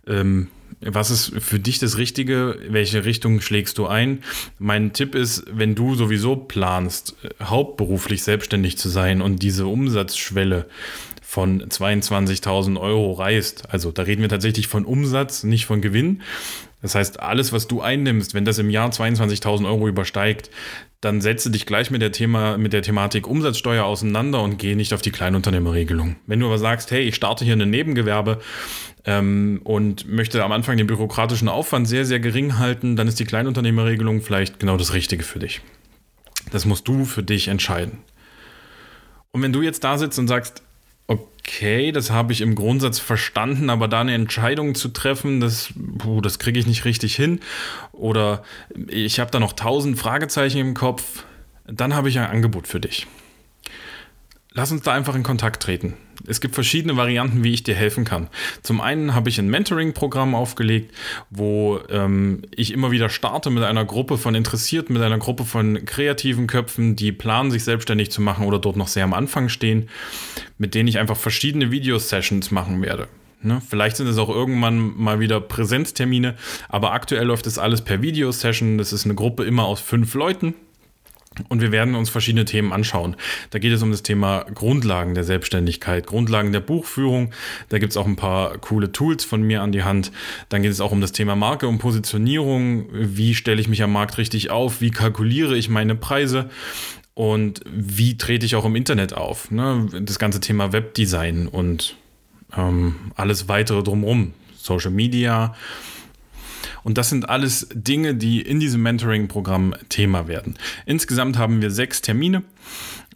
ähm, 0.07 0.49
was 0.81 1.11
ist 1.11 1.33
für 1.41 1.59
dich 1.59 1.79
das 1.79 1.99
Richtige? 1.99 2.59
Welche 2.69 3.05
Richtung 3.05 3.41
schlägst 3.41 3.79
du 3.79 3.87
ein? 3.87 4.23
Mein 4.59 4.93
Tipp 4.93 5.15
ist, 5.15 5.45
wenn 5.53 5.75
du 5.75 5.95
sowieso 5.95 6.37
planst, 6.37 7.17
hauptberuflich 7.43 8.23
selbstständig 8.23 8.79
zu 8.79 8.89
sein 8.89 9.23
und 9.23 9.43
diese 9.43 9.67
Umsatzschwelle 9.67 10.67
von 11.33 11.63
22.000 11.63 12.79
Euro 12.79 13.13
reißt, 13.13 13.71
also 13.71 13.91
da 13.91 14.03
reden 14.03 14.21
wir 14.21 14.29
tatsächlich 14.29 14.69
von 14.69 14.85
Umsatz, 14.85 15.45
nicht 15.45 15.65
von 15.65 15.81
Gewinn, 15.81 16.21
das 16.83 16.95
heißt, 16.95 17.21
alles, 17.21 17.55
was 17.55 17.67
du 17.67 17.81
einnimmst, 17.81 18.35
wenn 18.35 18.45
das 18.45 18.59
im 18.59 18.69
Jahr 18.69 18.91
22.000 18.91 19.65
Euro 19.65 19.89
übersteigt, 19.89 20.51
dann 21.01 21.23
setze 21.23 21.51
dich 21.51 21.65
gleich 21.65 21.91
mit 21.91 22.03
der, 22.03 22.13
Thema, 22.13 22.59
mit 22.59 22.75
der 22.75 22.83
Thematik 22.83 23.27
Umsatzsteuer 23.27 23.87
auseinander 23.87 24.43
und 24.43 24.59
geh 24.59 24.75
nicht 24.75 24.93
auf 24.93 25.01
die 25.01 25.11
Kleinunternehmerregelung. 25.11 26.17
Wenn 26.27 26.39
du 26.39 26.45
aber 26.45 26.59
sagst, 26.59 26.91
hey, 26.91 27.01
ich 27.01 27.15
starte 27.15 27.47
hier 27.47 27.57
ein 27.57 27.71
Nebengewerbe 27.71 28.39
ähm, 29.07 29.63
und 29.65 30.07
möchte 30.07 30.45
am 30.45 30.53
Anfang 30.53 30.77
den 30.77 30.87
bürokratischen 30.87 31.49
Aufwand 31.49 31.89
sehr, 31.89 32.05
sehr 32.05 32.21
gering 32.21 32.59
halten, 32.59 32.95
dann 32.95 33.09
ist 33.09 33.19
die 33.19 33.25
Kleinunternehmerregelung 33.25 34.21
vielleicht 34.21 34.61
genau 34.61 34.77
das 34.77 34.93
Richtige 34.93 35.23
für 35.23 35.39
dich. 35.39 35.63
Das 36.51 36.67
musst 36.67 36.87
du 36.87 37.07
für 37.07 37.23
dich 37.23 37.49
entscheiden. 37.49 38.01
Und 39.31 39.41
wenn 39.41 39.55
du 39.55 39.63
jetzt 39.63 39.83
da 39.83 39.97
sitzt 39.97 40.19
und 40.19 40.29
sagst, 40.29 40.63
okay, 41.13 41.93
das 41.93 42.11
habe 42.11 42.33
ich 42.33 42.41
im 42.41 42.55
Grundsatz 42.55 42.99
verstanden, 42.99 43.71
aber 43.71 43.89
da 43.89 44.01
eine 44.01 44.15
Entscheidung 44.15 44.75
zu 44.75 44.89
treffen, 44.89 45.41
das, 45.41 45.73
das 46.23 46.39
kriege 46.39 46.59
ich 46.59 46.67
nicht 46.67 46.85
richtig 46.85 47.17
hin. 47.17 47.41
Oder 47.93 48.43
ich 48.89 49.21
habe 49.21 49.31
da 49.31 49.41
noch 49.41 49.53
tausend 49.53 49.99
Fragezeichen 49.99 50.59
im 50.59 50.75
Kopf, 50.75 51.25
dann 51.67 51.95
habe 51.95 52.09
ich 52.09 52.19
ein 52.19 52.27
Angebot 52.27 52.67
für 52.67 52.81
dich. 52.81 53.07
Lass 54.55 54.71
uns 54.71 54.83
da 54.83 54.93
einfach 54.93 55.15
in 55.15 55.23
Kontakt 55.23 55.63
treten. 55.63 55.95
Es 56.27 56.41
gibt 56.41 56.55
verschiedene 56.55 56.97
Varianten, 56.97 57.43
wie 57.43 57.53
ich 57.53 57.63
dir 57.63 57.75
helfen 57.75 58.05
kann. 58.05 58.29
Zum 58.63 58.81
einen 58.81 59.15
habe 59.15 59.29
ich 59.29 59.39
ein 59.39 59.49
Mentoring-Programm 59.49 60.35
aufgelegt, 60.35 60.95
wo 61.31 61.81
ähm, 61.89 62.43
ich 62.55 62.73
immer 62.73 62.91
wieder 62.91 63.09
starte 63.09 63.51
mit 63.51 63.65
einer 63.65 63.85
Gruppe 63.85 64.19
von 64.19 64.35
Interessierten, 64.35 64.93
mit 64.93 65.03
einer 65.03 65.19
Gruppe 65.19 65.45
von 65.45 65.85
kreativen 65.87 66.47
Köpfen, 66.47 66.97
die 66.97 67.13
planen, 67.13 67.51
sich 67.51 67.65
selbstständig 67.65 68.11
zu 68.11 68.21
machen 68.21 68.47
oder 68.47 68.59
dort 68.59 68.77
noch 68.77 68.89
sehr 68.89 69.05
am 69.05 69.15
Anfang 69.15 69.49
stehen, 69.49 69.89
mit 70.59 70.75
denen 70.75 70.89
ich 70.89 70.99
einfach 70.99 71.17
verschiedene 71.17 71.71
Video-Sessions 71.71 72.51
machen 72.51 72.83
werde. 72.83 73.09
Ne? 73.41 73.61
Vielleicht 73.69 73.97
sind 73.97 74.07
es 74.07 74.19
auch 74.19 74.29
irgendwann 74.29 74.97
mal 74.97 75.19
wieder 75.19 75.41
Präsenztermine, 75.41 76.37
aber 76.69 76.93
aktuell 76.93 77.27
läuft 77.27 77.47
das 77.47 77.59
alles 77.59 77.81
per 77.81 78.03
Video-Session. 78.03 78.79
Das 78.79 78.93
ist 78.93 79.07
eine 79.07 79.15
Gruppe 79.15 79.45
immer 79.45 79.65
aus 79.65 79.81
fünf 79.81 80.15
Leuten 80.15 80.55
und 81.49 81.61
wir 81.61 81.73
werden 81.73 81.95
uns 81.95 82.11
verschiedene 82.11 82.45
Themen 82.45 82.73
anschauen. 82.73 83.17
Da 83.51 83.59
geht 83.59 83.73
es 83.73 83.83
um 83.83 83.91
das 83.91 84.03
Thema 84.03 84.45
Grundlagen 84.55 85.15
der 85.15 85.25
Selbstständigkeit, 85.25 86.07
Grundlagen 86.07 86.53
der 86.53 86.61
Buchführung. 86.61 87.33
Da 87.69 87.79
gibt 87.79 87.93
es 87.93 87.97
auch 87.97 88.07
ein 88.07 88.17
paar 88.17 88.59
coole 88.59 88.93
Tools 88.93 89.25
von 89.25 89.43
mir 89.43 89.63
an 89.63 89.73
die 89.73 89.85
Hand. 89.85 90.13
Dann 90.49 90.63
geht 90.63 90.73
es 90.73 90.81
auch 90.81 90.93
um 90.93 91.01
das 91.01 91.13
Thema 91.13 91.37
Marke 91.37 91.69
und 91.69 91.79
Positionierung. 91.79 92.87
Wie 92.93 93.35
stelle 93.35 93.61
ich 93.61 93.69
mich 93.69 93.83
am 93.83 93.93
Markt 93.93 94.19
richtig 94.19 94.51
auf? 94.51 94.81
Wie 94.81 94.91
kalkuliere 94.91 95.57
ich 95.57 95.69
meine 95.69 95.95
Preise? 95.95 96.51
Und 97.15 97.61
wie 97.67 98.17
trete 98.17 98.47
ich 98.47 98.57
auch 98.57 98.65
im 98.65 98.77
Internet 98.77 99.15
auf? 99.15 99.51
Ne? 99.51 99.87
Das 100.01 100.19
ganze 100.19 100.41
Thema 100.41 100.73
Webdesign 100.73 101.47
und 101.47 101.97
ähm, 102.57 103.13
alles 103.17 103.49
weitere 103.49 103.83
drumherum. 103.83 104.33
Social 104.57 104.93
Media, 104.93 105.55
und 106.85 106.99
das 106.99 107.11
sind 107.11 107.29
alles 107.29 107.69
Dinge, 107.73 108.15
die 108.15 108.41
in 108.41 108.61
diesem 108.61 108.83
Mentoring-Programm 108.83 109.75
Thema 109.89 110.29
werden. 110.29 110.57
Insgesamt 110.87 111.39
haben 111.39 111.63
wir 111.63 111.71
sechs 111.71 112.03
Termine, 112.03 112.43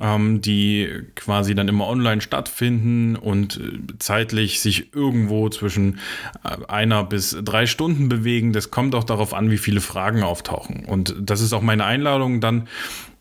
ähm, 0.00 0.40
die 0.40 0.88
quasi 1.14 1.54
dann 1.54 1.68
immer 1.68 1.86
online 1.86 2.20
stattfinden 2.20 3.16
und 3.16 3.58
äh, 3.58 3.98
zeitlich 3.98 4.60
sich 4.60 4.94
irgendwo 4.94 5.48
zwischen 5.48 5.98
äh, 6.44 6.64
einer 6.68 7.04
bis 7.04 7.36
drei 7.42 7.66
Stunden 7.66 8.08
bewegen. 8.08 8.52
Das 8.52 8.70
kommt 8.70 8.94
auch 8.94 9.04
darauf 9.04 9.34
an, 9.34 9.50
wie 9.50 9.58
viele 9.58 9.80
Fragen 9.80 10.22
auftauchen. 10.22 10.84
Und 10.84 11.14
das 11.18 11.40
ist 11.40 11.52
auch 11.52 11.62
meine 11.62 11.84
Einladung 11.84 12.40
dann 12.40 12.68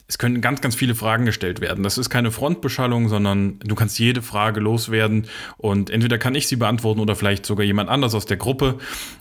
es 0.07 0.17
können 0.17 0.41
ganz, 0.41 0.61
ganz 0.61 0.75
viele 0.75 0.93
Fragen 0.93 1.25
gestellt 1.25 1.61
werden. 1.61 1.83
Das 1.83 1.97
ist 1.97 2.09
keine 2.09 2.31
Frontbeschallung, 2.31 3.09
sondern 3.09 3.59
du 3.59 3.75
kannst 3.75 3.97
jede 3.97 4.21
Frage 4.21 4.59
loswerden 4.59 5.27
und 5.57 5.89
entweder 5.89 6.17
kann 6.17 6.35
ich 6.35 6.47
sie 6.47 6.57
beantworten 6.57 6.99
oder 6.99 7.15
vielleicht 7.15 7.45
sogar 7.45 7.65
jemand 7.65 7.89
anders 7.89 8.13
aus 8.13 8.25
der 8.25 8.37
Gruppe. 8.37 8.77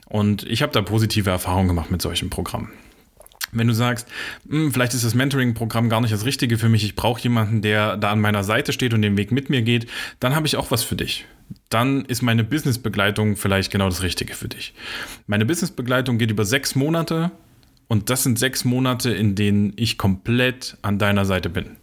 Und 0.07 0.45
ich 0.45 0.63
habe 0.63 0.73
da 0.73 0.83
positive 0.83 1.31
Erfahrungen 1.31 1.69
gemacht 1.69 1.91
mit 1.91 2.03
solchen 2.03 2.29
Programmen. 2.29 2.71
Wenn 3.55 3.69
du 3.69 3.75
sagst, 3.75 4.09
hm, 4.49 4.73
vielleicht 4.73 4.95
ist 4.95 5.05
das 5.05 5.15
Mentoring-Programm 5.15 5.89
gar 5.89 6.01
nicht 6.01 6.13
das 6.13 6.25
Richtige 6.25 6.59
für 6.59 6.69
mich, 6.69 6.85
ich 6.85 6.97
brauche 6.97 7.23
jemanden, 7.23 7.63
der 7.63 7.97
da 7.97 8.11
an 8.11 8.21
meiner 8.21 8.45
Seite 8.45 8.73
steht 8.73 8.93
und 8.93 9.03
den 9.03 9.17
Weg 9.17 9.31
mit 9.31 9.49
mir 9.49 9.63
geht, 9.63 9.87
dann 10.21 10.35
habe 10.35 10.47
ich 10.47 10.57
auch 10.57 10.71
was 10.71 10.83
für 10.83 10.97
dich. 10.97 11.25
Dann 11.69 12.05
ist 12.05 12.21
meine 12.21 12.43
Business-Begleitung 12.43 13.37
vielleicht 13.37 13.71
genau 13.71 13.89
das 13.89 14.03
Richtige 14.03 14.35
für 14.35 14.49
dich. 14.49 14.75
Meine 15.27 15.47
Business-Begleitung 15.47 16.19
geht 16.19 16.31
über 16.31 16.45
sechs 16.45 16.75
Monate 16.75 17.31
und 17.89 18.11
das 18.11 18.23
sind 18.23 18.39
sechs 18.39 18.65
Monate, 18.65 19.11
in 19.11 19.35
denen 19.35 19.73
ich 19.77 19.99
komplett 19.99 20.77
an 20.83 20.99
deiner 20.99 21.25
Seite 21.25 21.51
bin. 21.51 21.77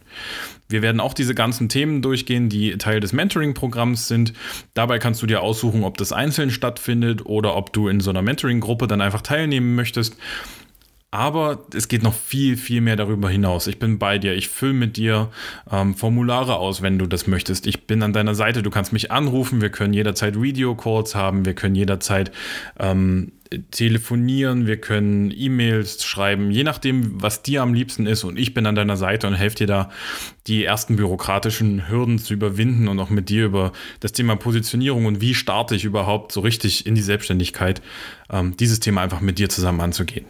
Wir 0.68 0.82
werden 0.82 1.00
auch 1.00 1.14
diese 1.14 1.34
ganzen 1.34 1.68
Themen 1.68 2.00
durchgehen, 2.02 2.48
die 2.48 2.76
Teil 2.78 3.00
des 3.00 3.12
Mentoring-Programms 3.12 4.08
sind. 4.08 4.32
Dabei 4.74 4.98
kannst 4.98 5.20
du 5.22 5.26
dir 5.26 5.42
aussuchen, 5.42 5.84
ob 5.84 5.98
das 5.98 6.12
einzeln 6.12 6.50
stattfindet 6.50 7.26
oder 7.26 7.56
ob 7.56 7.72
du 7.72 7.88
in 7.88 8.00
so 8.00 8.10
einer 8.10 8.22
Mentoring-Gruppe 8.22 8.86
dann 8.86 9.02
einfach 9.02 9.20
teilnehmen 9.20 9.74
möchtest. 9.74 10.16
Aber 11.12 11.66
es 11.74 11.88
geht 11.88 12.02
noch 12.02 12.14
viel, 12.14 12.56
viel 12.56 12.80
mehr 12.80 12.96
darüber 12.96 13.28
hinaus. 13.28 13.66
Ich 13.66 13.78
bin 13.78 13.98
bei 13.98 14.16
dir. 14.18 14.34
Ich 14.34 14.48
fülle 14.48 14.72
mit 14.72 14.96
dir 14.96 15.28
ähm, 15.70 15.94
Formulare 15.94 16.56
aus, 16.56 16.80
wenn 16.80 16.98
du 16.98 17.06
das 17.06 17.26
möchtest. 17.26 17.66
Ich 17.66 17.86
bin 17.86 18.02
an 18.02 18.14
deiner 18.14 18.34
Seite. 18.34 18.62
Du 18.62 18.70
kannst 18.70 18.94
mich 18.94 19.12
anrufen. 19.12 19.60
Wir 19.60 19.68
können 19.68 19.92
jederzeit 19.92 20.40
Video-Calls 20.40 21.14
haben. 21.14 21.44
Wir 21.44 21.52
können 21.52 21.74
jederzeit 21.74 22.32
ähm, 22.80 23.32
telefonieren, 23.70 24.66
wir 24.66 24.78
können 24.78 25.30
E-Mails 25.30 26.02
schreiben, 26.02 26.50
je 26.50 26.64
nachdem, 26.64 27.20
was 27.20 27.42
dir 27.42 27.60
am 27.60 27.74
liebsten 27.74 28.06
ist. 28.06 28.24
Und 28.24 28.38
ich 28.38 28.54
bin 28.54 28.64
an 28.64 28.74
deiner 28.74 28.96
Seite 28.96 29.26
und 29.26 29.34
helfe 29.34 29.56
dir 29.56 29.66
da, 29.66 29.90
die 30.46 30.64
ersten 30.64 30.96
bürokratischen 30.96 31.90
Hürden 31.90 32.18
zu 32.18 32.32
überwinden 32.32 32.88
und 32.88 32.98
auch 32.98 33.10
mit 33.10 33.28
dir 33.28 33.44
über 33.44 33.72
das 34.00 34.12
Thema 34.12 34.36
Positionierung 34.36 35.04
und 35.04 35.20
wie 35.20 35.34
starte 35.34 35.74
ich 35.74 35.84
überhaupt 35.84 36.32
so 36.32 36.40
richtig 36.40 36.86
in 36.86 36.94
die 36.94 37.02
Selbstständigkeit, 37.02 37.82
ähm, 38.30 38.56
dieses 38.56 38.80
Thema 38.80 39.02
einfach 39.02 39.20
mit 39.20 39.38
dir 39.38 39.50
zusammen 39.50 39.82
anzugehen. 39.82 40.24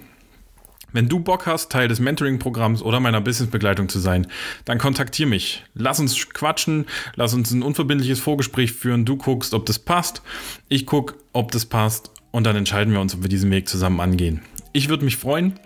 Wenn 0.93 1.09
du 1.09 1.21
Bock 1.21 1.47
hast, 1.47 1.73
Teil 1.73 1.89
des 1.89 2.01
Mentoring-Programms 2.01 2.83
oder 2.83 3.01
meiner 3.01 3.21
Businessbegleitung 3.21 3.89
zu 3.89 3.99
sein, 3.99 4.27
dann 4.65 4.79
kontaktiere 4.79 5.29
mich. 5.29 5.65
Lass 5.75 6.01
uns 6.01 6.29
quatschen, 6.31 6.87
lass 7.15 7.35
uns 7.35 7.51
ein 7.51 7.63
unverbindliches 7.63 8.21
Vorgespräch 8.21 8.73
führen. 8.73 9.05
Du 9.05 9.17
guckst, 9.17 9.55
ob 9.55 9.67
das 9.67 9.79
passt. 9.79 10.23
Ich 10.69 10.87
gucke, 10.87 11.15
ob 11.33 11.51
das 11.53 11.67
passt 11.67 12.11
und 12.31 12.45
dann 12.45 12.57
entscheiden 12.57 12.93
wir 12.93 13.01
uns, 13.01 13.15
ob 13.15 13.23
wir 13.23 13.29
diesen 13.29 13.51
Weg 13.51 13.69
zusammen 13.69 14.01
angehen. 14.01 14.43
Ich 14.73 14.89
würde 14.89 15.05
mich 15.05 15.17
freuen 15.17 15.59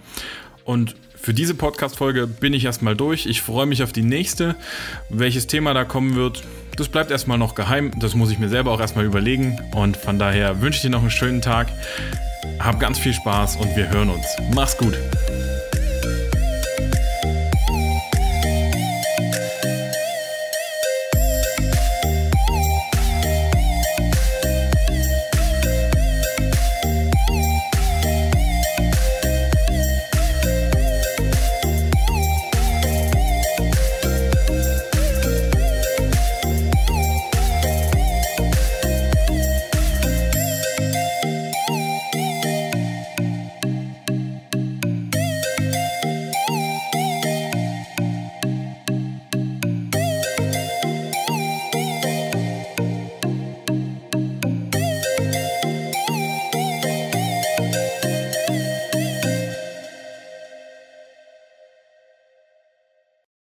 und 0.64 0.96
für 1.16 1.34
diese 1.34 1.54
Podcast-Folge 1.54 2.28
bin 2.28 2.54
ich 2.54 2.64
erstmal 2.64 2.94
durch. 2.94 3.26
Ich 3.26 3.42
freue 3.42 3.66
mich 3.66 3.82
auf 3.82 3.92
die 3.92 4.02
nächste. 4.02 4.54
Welches 5.10 5.48
Thema 5.48 5.74
da 5.74 5.84
kommen 5.84 6.14
wird, 6.14 6.44
das 6.76 6.88
bleibt 6.88 7.10
erstmal 7.10 7.36
noch 7.36 7.56
geheim. 7.56 7.90
Das 7.98 8.14
muss 8.14 8.30
ich 8.30 8.38
mir 8.38 8.48
selber 8.48 8.70
auch 8.70 8.80
erstmal 8.80 9.04
überlegen. 9.04 9.58
Und 9.74 9.96
von 9.96 10.20
daher 10.20 10.60
wünsche 10.60 10.76
ich 10.76 10.82
dir 10.82 10.90
noch 10.90 11.00
einen 11.00 11.10
schönen 11.10 11.42
Tag. 11.42 11.68
Hab 12.59 12.80
ganz 12.80 12.98
viel 12.98 13.12
Spaß 13.12 13.56
und 13.56 13.74
wir 13.76 13.88
hören 13.88 14.11
uns. 14.11 14.26
Mach's 14.54 14.76
gut. 14.76 14.94